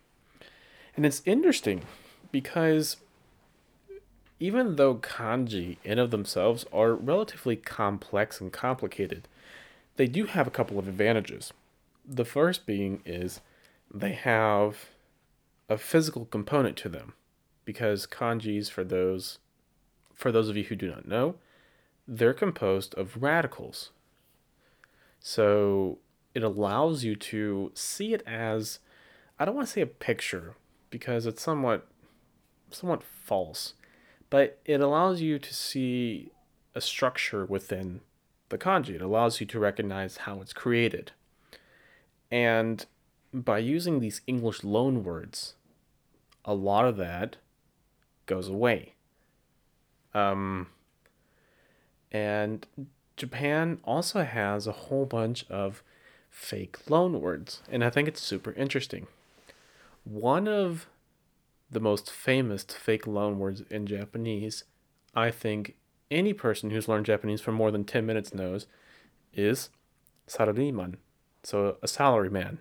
And 0.95 1.05
it's 1.05 1.23
interesting 1.25 1.81
because 2.31 2.97
even 4.39 4.75
though 4.75 4.95
kanji 4.95 5.77
in 5.83 5.97
of 5.97 6.11
themselves 6.11 6.65
are 6.71 6.93
relatively 6.93 7.55
complex 7.55 8.39
and 8.39 8.53
complicated, 8.53 9.27
they 9.95 10.07
do 10.07 10.25
have 10.25 10.47
a 10.47 10.51
couple 10.51 10.77
of 10.77 10.87
advantages 10.87 11.51
the 12.07 12.25
first 12.25 12.65
being 12.65 13.01
is 13.05 13.41
they 13.93 14.13
have 14.13 14.89
a 15.69 15.77
physical 15.77 16.25
component 16.25 16.77
to 16.77 16.89
them 16.89 17.13
because 17.63 18.05
kanjis 18.05 18.69
for 18.69 18.83
those 18.83 19.39
for 20.13 20.31
those 20.31 20.49
of 20.49 20.55
you 20.55 20.63
who 20.63 20.75
do 20.75 20.89
not 20.89 21.07
know 21.07 21.35
they're 22.07 22.33
composed 22.33 22.93
of 22.95 23.21
radicals. 23.21 23.89
So 25.19 25.97
it 26.35 26.43
allows 26.43 27.03
you 27.03 27.15
to 27.15 27.71
see 27.73 28.13
it 28.13 28.21
as 28.27 28.79
i 29.39 29.45
don't 29.45 29.55
want 29.55 29.67
to 29.67 29.73
say 29.73 29.81
a 29.81 29.87
picture 29.87 30.55
because 30.89 31.25
it's 31.25 31.41
somewhat 31.41 31.87
somewhat 32.69 33.01
false 33.01 33.73
but 34.29 34.59
it 34.65 34.81
allows 34.81 35.21
you 35.21 35.39
to 35.39 35.53
see 35.53 36.31
a 36.75 36.81
structure 36.81 37.45
within 37.45 38.01
the 38.49 38.57
kanji. 38.57 38.95
It 38.95 39.01
allows 39.01 39.39
you 39.39 39.45
to 39.47 39.59
recognize 39.59 40.17
how 40.17 40.41
it's 40.41 40.53
created 40.53 41.13
and 42.31 42.85
by 43.33 43.57
using 43.59 43.99
these 43.99 44.21
English 44.27 44.63
loan 44.63 45.03
words, 45.03 45.55
a 46.43 46.53
lot 46.53 46.85
of 46.85 46.97
that 46.97 47.37
goes 48.25 48.47
away. 48.47 48.93
Um, 50.13 50.67
and 52.11 52.65
Japan 53.17 53.79
also 53.83 54.23
has 54.23 54.67
a 54.67 54.71
whole 54.71 55.05
bunch 55.05 55.45
of 55.49 55.83
fake 56.29 56.89
loan 56.89 57.21
words, 57.21 57.61
and 57.69 57.83
I 57.83 57.89
think 57.89 58.07
it's 58.07 58.21
super 58.21 58.51
interesting. 58.53 59.07
One 60.03 60.47
of 60.47 60.87
the 61.69 61.79
most 61.79 62.11
famous 62.11 62.63
fake 62.63 63.07
loan 63.07 63.39
words 63.39 63.63
in 63.69 63.87
Japanese, 63.87 64.63
I 65.15 65.31
think 65.31 65.75
any 66.11 66.33
person 66.33 66.69
who's 66.69 66.87
learned 66.87 67.05
Japanese 67.05 67.41
for 67.41 67.51
more 67.51 67.71
than 67.71 67.83
10 67.83 68.05
minutes 68.05 68.33
knows, 68.33 68.67
is 69.33 69.69
sarariman. 70.27 70.95
So 71.45 71.77
a 71.81 71.87
salary 71.87 72.29
man. 72.29 72.59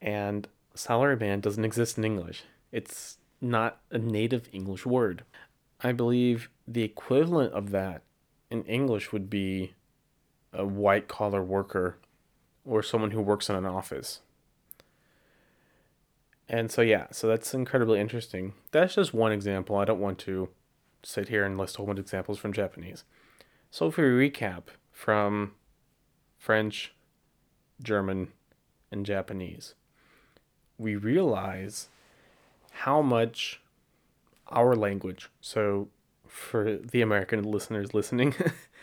And 0.00 0.48
salary 0.74 1.16
man 1.16 1.40
doesn't 1.40 1.64
exist 1.64 1.98
in 1.98 2.04
English. 2.04 2.44
It's 2.72 3.18
not 3.40 3.80
a 3.90 3.98
native 3.98 4.48
English 4.52 4.86
word. 4.86 5.24
I 5.80 5.92
believe 5.92 6.48
the 6.66 6.82
equivalent 6.82 7.52
of 7.52 7.70
that 7.70 8.02
in 8.50 8.64
English 8.64 9.12
would 9.12 9.28
be 9.28 9.74
a 10.52 10.64
white 10.64 11.08
collar 11.08 11.42
worker 11.42 11.98
or 12.64 12.82
someone 12.82 13.10
who 13.10 13.20
works 13.20 13.50
in 13.50 13.56
an 13.56 13.66
office. 13.66 14.20
And 16.48 16.70
so, 16.70 16.82
yeah, 16.82 17.06
so 17.10 17.26
that's 17.28 17.54
incredibly 17.54 17.98
interesting. 17.98 18.52
That's 18.72 18.94
just 18.94 19.14
one 19.14 19.32
example. 19.32 19.76
I 19.76 19.84
don't 19.84 20.00
want 20.00 20.18
to 20.20 20.50
sit 21.02 21.28
here 21.28 21.44
and 21.44 21.58
list 21.58 21.76
a 21.76 21.78
whole 21.78 21.86
bunch 21.86 21.98
of 21.98 22.04
examples 22.04 22.38
from 22.38 22.52
Japanese. 22.52 23.04
So, 23.70 23.86
if 23.86 23.96
we 23.96 24.04
recap 24.04 24.64
from 24.92 25.52
French, 26.36 26.92
German, 27.82 28.28
and 28.92 29.06
Japanese, 29.06 29.74
we 30.78 30.94
realize 30.94 31.88
how 32.70 33.00
much 33.00 33.60
our 34.48 34.76
language, 34.76 35.30
so 35.40 35.88
for 36.28 36.76
the 36.76 37.00
American 37.00 37.42
listeners 37.42 37.94
listening, 37.94 38.34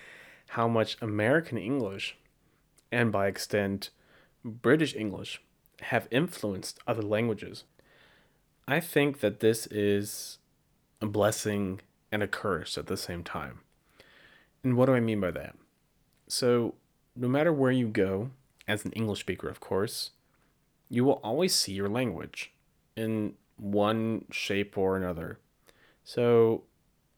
how 0.49 0.67
much 0.67 0.97
American 1.01 1.57
English 1.57 2.17
and 2.91 3.11
by 3.11 3.27
extent 3.27 3.91
British 4.43 4.95
English 4.95 5.41
have 5.81 6.07
influenced 6.11 6.79
other 6.87 7.03
languages. 7.03 7.63
I 8.67 8.79
think 8.79 9.19
that 9.19 9.39
this 9.39 9.67
is 9.67 10.39
a 11.01 11.05
blessing 11.05 11.81
and 12.11 12.23
a 12.23 12.27
curse 12.27 12.77
at 12.77 12.87
the 12.87 12.97
same 12.97 13.23
time. 13.23 13.59
And 14.63 14.75
what 14.75 14.87
do 14.87 14.93
I 14.93 14.99
mean 14.99 15.19
by 15.19 15.31
that? 15.31 15.55
So, 16.27 16.75
no 17.15 17.27
matter 17.27 17.53
where 17.53 17.71
you 17.71 17.87
go, 17.87 18.31
as 18.69 18.85
an 18.85 18.91
English 18.91 19.21
speaker, 19.21 19.49
of 19.49 19.59
course, 19.59 20.11
you 20.89 21.03
will 21.03 21.19
always 21.23 21.53
see 21.53 21.73
your 21.73 21.89
language 21.89 22.53
in 22.95 23.33
one 23.57 24.25
shape 24.31 24.77
or 24.77 24.95
another. 24.95 25.39
So 26.03 26.63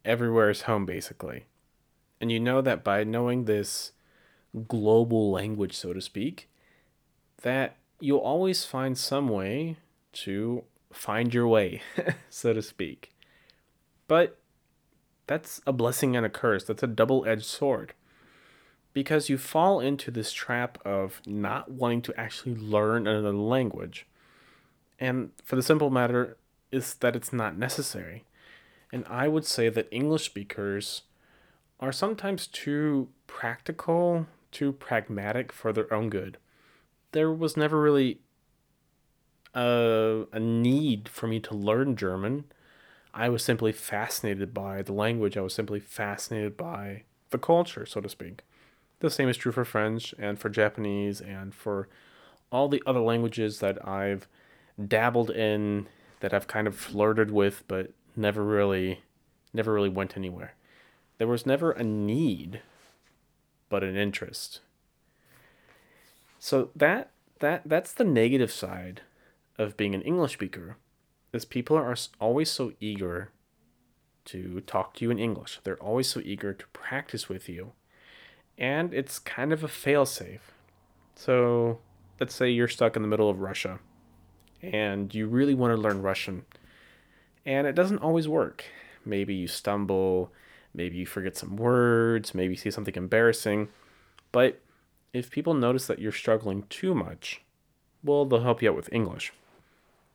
everywhere 0.04 0.50
is 0.50 0.64
home, 0.64 0.86
basically. 0.86 1.46
And 2.20 2.32
you 2.32 2.40
know 2.40 2.62
that 2.62 2.84
by 2.84 3.04
knowing 3.04 3.46
this 3.46 3.92
global 4.68 5.32
language, 5.32 5.76
so 5.76 5.94
to 5.94 6.02
speak, 6.02 6.50
that 7.42 7.78
you'll 8.00 8.20
always 8.20 8.66
find 8.66 8.98
some 8.98 9.28
way 9.28 9.78
to 10.14 10.64
find 10.92 11.34
your 11.34 11.48
way, 11.48 11.82
so 12.30 12.54
to 12.54 12.62
speak. 12.62 13.14
But 14.08 14.40
that's 15.28 15.62
a 15.66 15.74
blessing 15.74 16.16
and 16.16 16.26
a 16.26 16.30
curse. 16.30 16.64
That's 16.64 16.84
a 16.84 16.88
double 16.88 17.26
edged 17.26 17.46
sword. 17.46 17.94
Because 18.94 19.30
you 19.30 19.38
fall 19.38 19.80
into 19.80 20.12
this 20.12 20.34
trap 20.34 20.78
of 20.86 21.22
not 21.26 21.72
wanting 21.72 22.02
to 22.04 22.20
actually 22.20 22.56
learn 22.56 23.08
another 23.08 23.32
language. 23.32 24.06
And 25.00 25.32
for 25.44 25.56
the 25.56 25.64
simple 25.64 25.90
matter 25.90 26.38
is 26.72 26.96
that 26.96 27.16
it's 27.16 27.32
not 27.32 27.58
necessary. 27.58 28.26
And 28.92 29.06
I 29.10 29.28
would 29.28 29.46
say 29.46 29.70
that 29.70 29.88
English 29.92 30.26
speakers 30.26 31.04
are 31.80 31.92
sometimes 31.92 32.48
too 32.48 33.10
practical, 33.28 34.28
too 34.52 34.74
pragmatic 34.74 35.52
for 35.52 35.72
their 35.72 35.92
own 35.94 36.10
good. 36.10 36.38
There 37.12 37.32
was 37.32 37.58
never 37.58 37.82
really 37.82 38.20
a, 39.54 40.26
a 40.32 40.40
need 40.40 41.10
for 41.10 41.28
me 41.28 41.40
to 41.40 41.56
learn 41.56 41.96
German. 41.96 42.46
I 43.14 43.30
was 43.30 43.44
simply 43.44 43.72
fascinated 43.72 44.54
by 44.54 44.82
the 44.82 44.94
language. 44.94 45.38
I 45.38 45.42
was 45.42 45.54
simply 45.54 45.80
fascinated 45.80 46.56
by 46.56 47.04
the 47.32 47.38
culture, 47.38 47.86
so 47.86 48.02
to 48.02 48.10
speak. 48.10 48.44
The 49.02 49.10
same 49.10 49.30
is 49.30 49.38
true 49.38 49.52
for 49.52 49.66
French 49.66 50.14
and 50.18 50.40
for 50.40 50.50
Japanese 50.50 51.22
and 51.22 51.54
for 51.54 51.90
all 52.52 52.70
the 52.70 52.84
other 52.86 53.00
languages 53.00 53.60
that 53.60 53.86
I've 53.88 54.28
dabbled 54.88 55.32
in, 55.32 55.88
that 56.20 56.34
I've 56.34 56.48
kind 56.48 56.68
of 56.68 56.76
flirted 56.76 57.32
with, 57.32 57.64
but 57.68 57.92
never 58.16 58.44
really, 58.44 59.02
never 59.54 59.74
really 59.74 59.90
went 59.90 60.16
anywhere. 60.16 60.54
There 61.18 61.28
was 61.28 61.48
never 61.48 61.72
a 61.72 61.84
need, 61.84 62.62
but 63.70 63.84
an 63.84 63.98
interest. 63.98 64.60
So 66.40 66.70
that 66.76 67.12
that 67.40 67.64
that's 67.66 67.94
the 67.94 68.04
negative 68.04 68.52
side 68.52 69.02
of 69.58 69.78
being 69.78 69.96
an 69.96 70.02
English 70.02 70.34
speaker 70.34 70.78
is 71.34 71.46
people 71.46 71.76
are 71.76 71.96
always 72.20 72.52
so 72.52 72.74
eager 72.80 73.30
to 74.26 74.62
talk 74.62 74.94
to 74.96 75.06
you 75.06 75.12
in 75.12 75.18
English. 75.18 75.60
They're 75.64 75.82
always 75.82 76.08
so 76.08 76.22
eager 76.24 76.54
to 76.54 76.68
practice 76.68 77.30
with 77.30 77.50
you. 77.50 77.72
And 78.58 78.94
it's 78.94 79.20
kind 79.20 79.52
of 79.52 79.64
a 79.64 79.68
failsafe. 79.68 80.40
So, 81.16 81.80
let's 82.20 82.36
say 82.36 82.50
you're 82.50 82.68
stuck 82.68 82.96
in 82.96 83.02
the 83.02 83.08
middle 83.08 83.30
of 83.30 83.40
Russia 83.40 83.80
and 84.62 85.14
you 85.14 85.28
really 85.28 85.56
want 85.56 85.76
to 85.76 85.82
learn 85.82 86.02
Russian. 86.02 86.46
And 87.46 87.66
it 87.66 87.74
doesn't 87.74 88.00
always 88.00 88.28
work. 88.28 88.66
Maybe 89.04 89.34
you 89.34 89.48
stumble, 89.48 90.32
maybe 90.74 90.98
you 90.98 91.06
forget 91.06 91.36
some 91.36 91.56
words, 91.56 92.36
maybe 92.36 92.54
you 92.54 92.58
see 92.58 92.72
something 92.72 92.96
embarrassing. 92.96 93.70
But 94.32 94.62
if 95.14 95.32
people 95.32 95.54
notice 95.54 95.88
that 95.88 96.00
you're 96.00 96.12
struggling 96.12 96.64
too 96.70 96.94
much, 96.94 97.42
well, 98.04 98.26
they'll 98.26 98.42
help 98.42 98.62
you 98.62 98.70
out 98.70 98.76
with 98.76 98.94
English. 98.94 99.34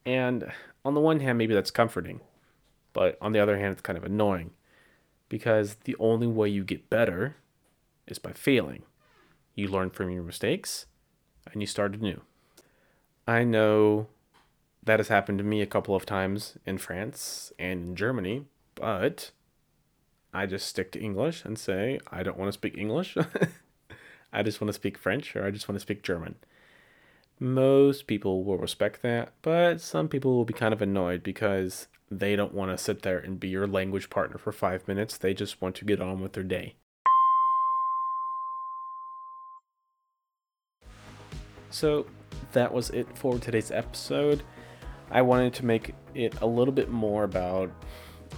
And 0.05 0.53
on 0.85 0.94
the 0.94 1.01
one 1.01 1.20
hand, 1.20 1.38
maybe 1.38 1.55
that's 1.55 1.72
comforting, 1.72 2.20
but 2.92 3.18
on 3.20 3.33
the 3.33 3.40
other 3.40 3.59
hand, 3.59 3.72
it's 3.72 3.83
kind 3.83 3.99
of 3.99 4.05
annoying 4.05 4.53
because 5.29 5.77
the 5.85 5.96
only 5.99 6.29
way 6.29 6.49
you 6.49 6.62
get 6.62 6.88
better 6.88 7.37
is 8.06 8.18
by 8.18 8.32
failing. 8.32 8.82
You 9.54 9.68
learn 9.68 9.90
from 9.90 10.10
your 10.10 10.22
mistakes 10.22 10.86
and 11.52 11.60
you 11.60 11.66
start 11.66 11.94
anew. 11.94 12.20
I 13.26 13.44
know 13.44 14.08
that 14.82 15.00
has 15.00 15.08
happened 15.08 15.38
to 15.38 15.44
me 15.44 15.60
a 15.60 15.66
couple 15.66 15.94
of 15.94 16.06
times 16.06 16.56
in 16.64 16.78
France 16.78 17.52
and 17.58 17.80
in 17.80 17.96
Germany, 17.96 18.44
but 18.74 19.32
I 20.32 20.46
just 20.46 20.68
stick 20.68 20.92
to 20.92 21.00
English 21.00 21.44
and 21.44 21.58
say, 21.58 21.98
I 22.10 22.22
don't 22.22 22.38
want 22.38 22.48
to 22.48 22.52
speak 22.52 22.76
English. 22.76 23.16
I 24.32 24.42
just 24.42 24.60
want 24.60 24.68
to 24.68 24.74
speak 24.74 24.98
French 24.98 25.34
or 25.34 25.44
I 25.44 25.50
just 25.50 25.68
want 25.68 25.76
to 25.76 25.80
speak 25.80 26.02
German. 26.02 26.36
Most 27.40 28.06
people 28.06 28.44
will 28.44 28.58
respect 28.58 29.02
that, 29.02 29.32
but 29.42 29.80
some 29.80 30.08
people 30.08 30.36
will 30.36 30.44
be 30.44 30.54
kind 30.54 30.72
of 30.72 30.80
annoyed 30.80 31.22
because 31.22 31.88
they 32.10 32.36
don't 32.36 32.54
want 32.54 32.70
to 32.70 32.82
sit 32.82 33.02
there 33.02 33.18
and 33.18 33.40
be 33.40 33.48
your 33.48 33.66
language 33.66 34.08
partner 34.08 34.38
for 34.38 34.52
five 34.52 34.86
minutes. 34.86 35.18
They 35.18 35.34
just 35.34 35.60
want 35.60 35.74
to 35.76 35.84
get 35.84 36.00
on 36.00 36.20
with 36.20 36.34
their 36.34 36.44
day. 36.44 36.76
So 41.70 42.07
that 42.52 42.72
was 42.72 42.90
it 42.90 43.07
for 43.16 43.38
today's 43.38 43.70
episode. 43.70 44.42
I 45.11 45.22
wanted 45.22 45.55
to 45.55 45.64
make 45.64 45.94
it 46.14 46.40
a 46.40 46.46
little 46.46 46.72
bit 46.72 46.90
more 46.90 47.24
about 47.24 47.70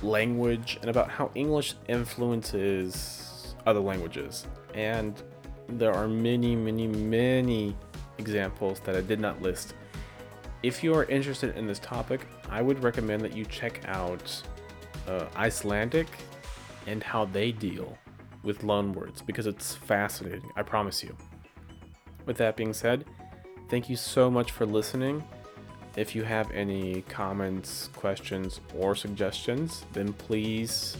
language 0.02 0.78
and 0.80 0.90
about 0.90 1.10
how 1.10 1.30
English 1.34 1.74
influences 1.88 3.54
other 3.66 3.80
languages. 3.80 4.46
And 4.74 5.20
there 5.68 5.92
are 5.92 6.08
many, 6.08 6.56
many, 6.56 6.86
many 6.86 7.76
examples 8.18 8.80
that 8.80 8.96
I 8.96 9.00
did 9.00 9.20
not 9.20 9.40
list. 9.42 9.74
If 10.62 10.82
you 10.82 10.94
are 10.94 11.04
interested 11.04 11.56
in 11.56 11.66
this 11.66 11.78
topic, 11.78 12.26
I 12.50 12.62
would 12.62 12.82
recommend 12.82 13.22
that 13.22 13.36
you 13.36 13.44
check 13.44 13.82
out 13.86 14.42
uh, 15.06 15.26
Icelandic 15.36 16.08
and 16.86 17.02
how 17.02 17.26
they 17.26 17.52
deal 17.52 17.96
with 18.42 18.62
loanwords 18.62 19.24
because 19.24 19.46
it's 19.46 19.74
fascinating, 19.74 20.50
I 20.56 20.62
promise 20.62 21.02
you. 21.02 21.16
With 22.26 22.36
that 22.38 22.56
being 22.56 22.72
said, 22.72 23.04
thank 23.68 23.88
you 23.88 23.96
so 23.96 24.30
much 24.30 24.50
for 24.50 24.66
listening. 24.66 25.22
If 25.96 26.14
you 26.14 26.22
have 26.22 26.50
any 26.52 27.02
comments, 27.02 27.88
questions, 27.94 28.60
or 28.76 28.94
suggestions, 28.94 29.84
then 29.92 30.12
please 30.12 30.96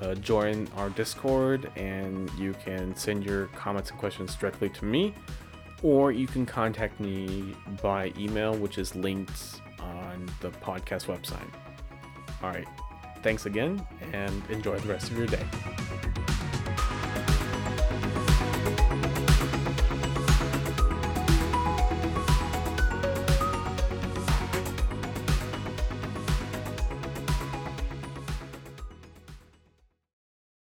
uh, 0.00 0.14
join 0.16 0.68
our 0.76 0.90
Discord 0.90 1.70
and 1.76 2.30
you 2.38 2.54
can 2.64 2.96
send 2.96 3.24
your 3.24 3.46
comments 3.48 3.90
and 3.90 3.98
questions 3.98 4.34
directly 4.34 4.68
to 4.70 4.84
me 4.84 5.14
or 5.82 6.12
you 6.12 6.26
can 6.26 6.46
contact 6.46 6.98
me 7.00 7.54
by 7.82 8.12
email, 8.16 8.54
which 8.54 8.78
is 8.78 8.94
linked 8.94 9.60
on 9.80 10.30
the 10.40 10.50
podcast 10.50 11.06
website. 11.06 11.48
All 12.42 12.50
right. 12.50 12.68
Thanks 13.22 13.46
again 13.46 13.86
and 14.12 14.42
enjoy 14.50 14.78
the 14.78 14.88
rest 14.88 15.10
of 15.10 15.18
your 15.18 15.26
day. 15.26 15.46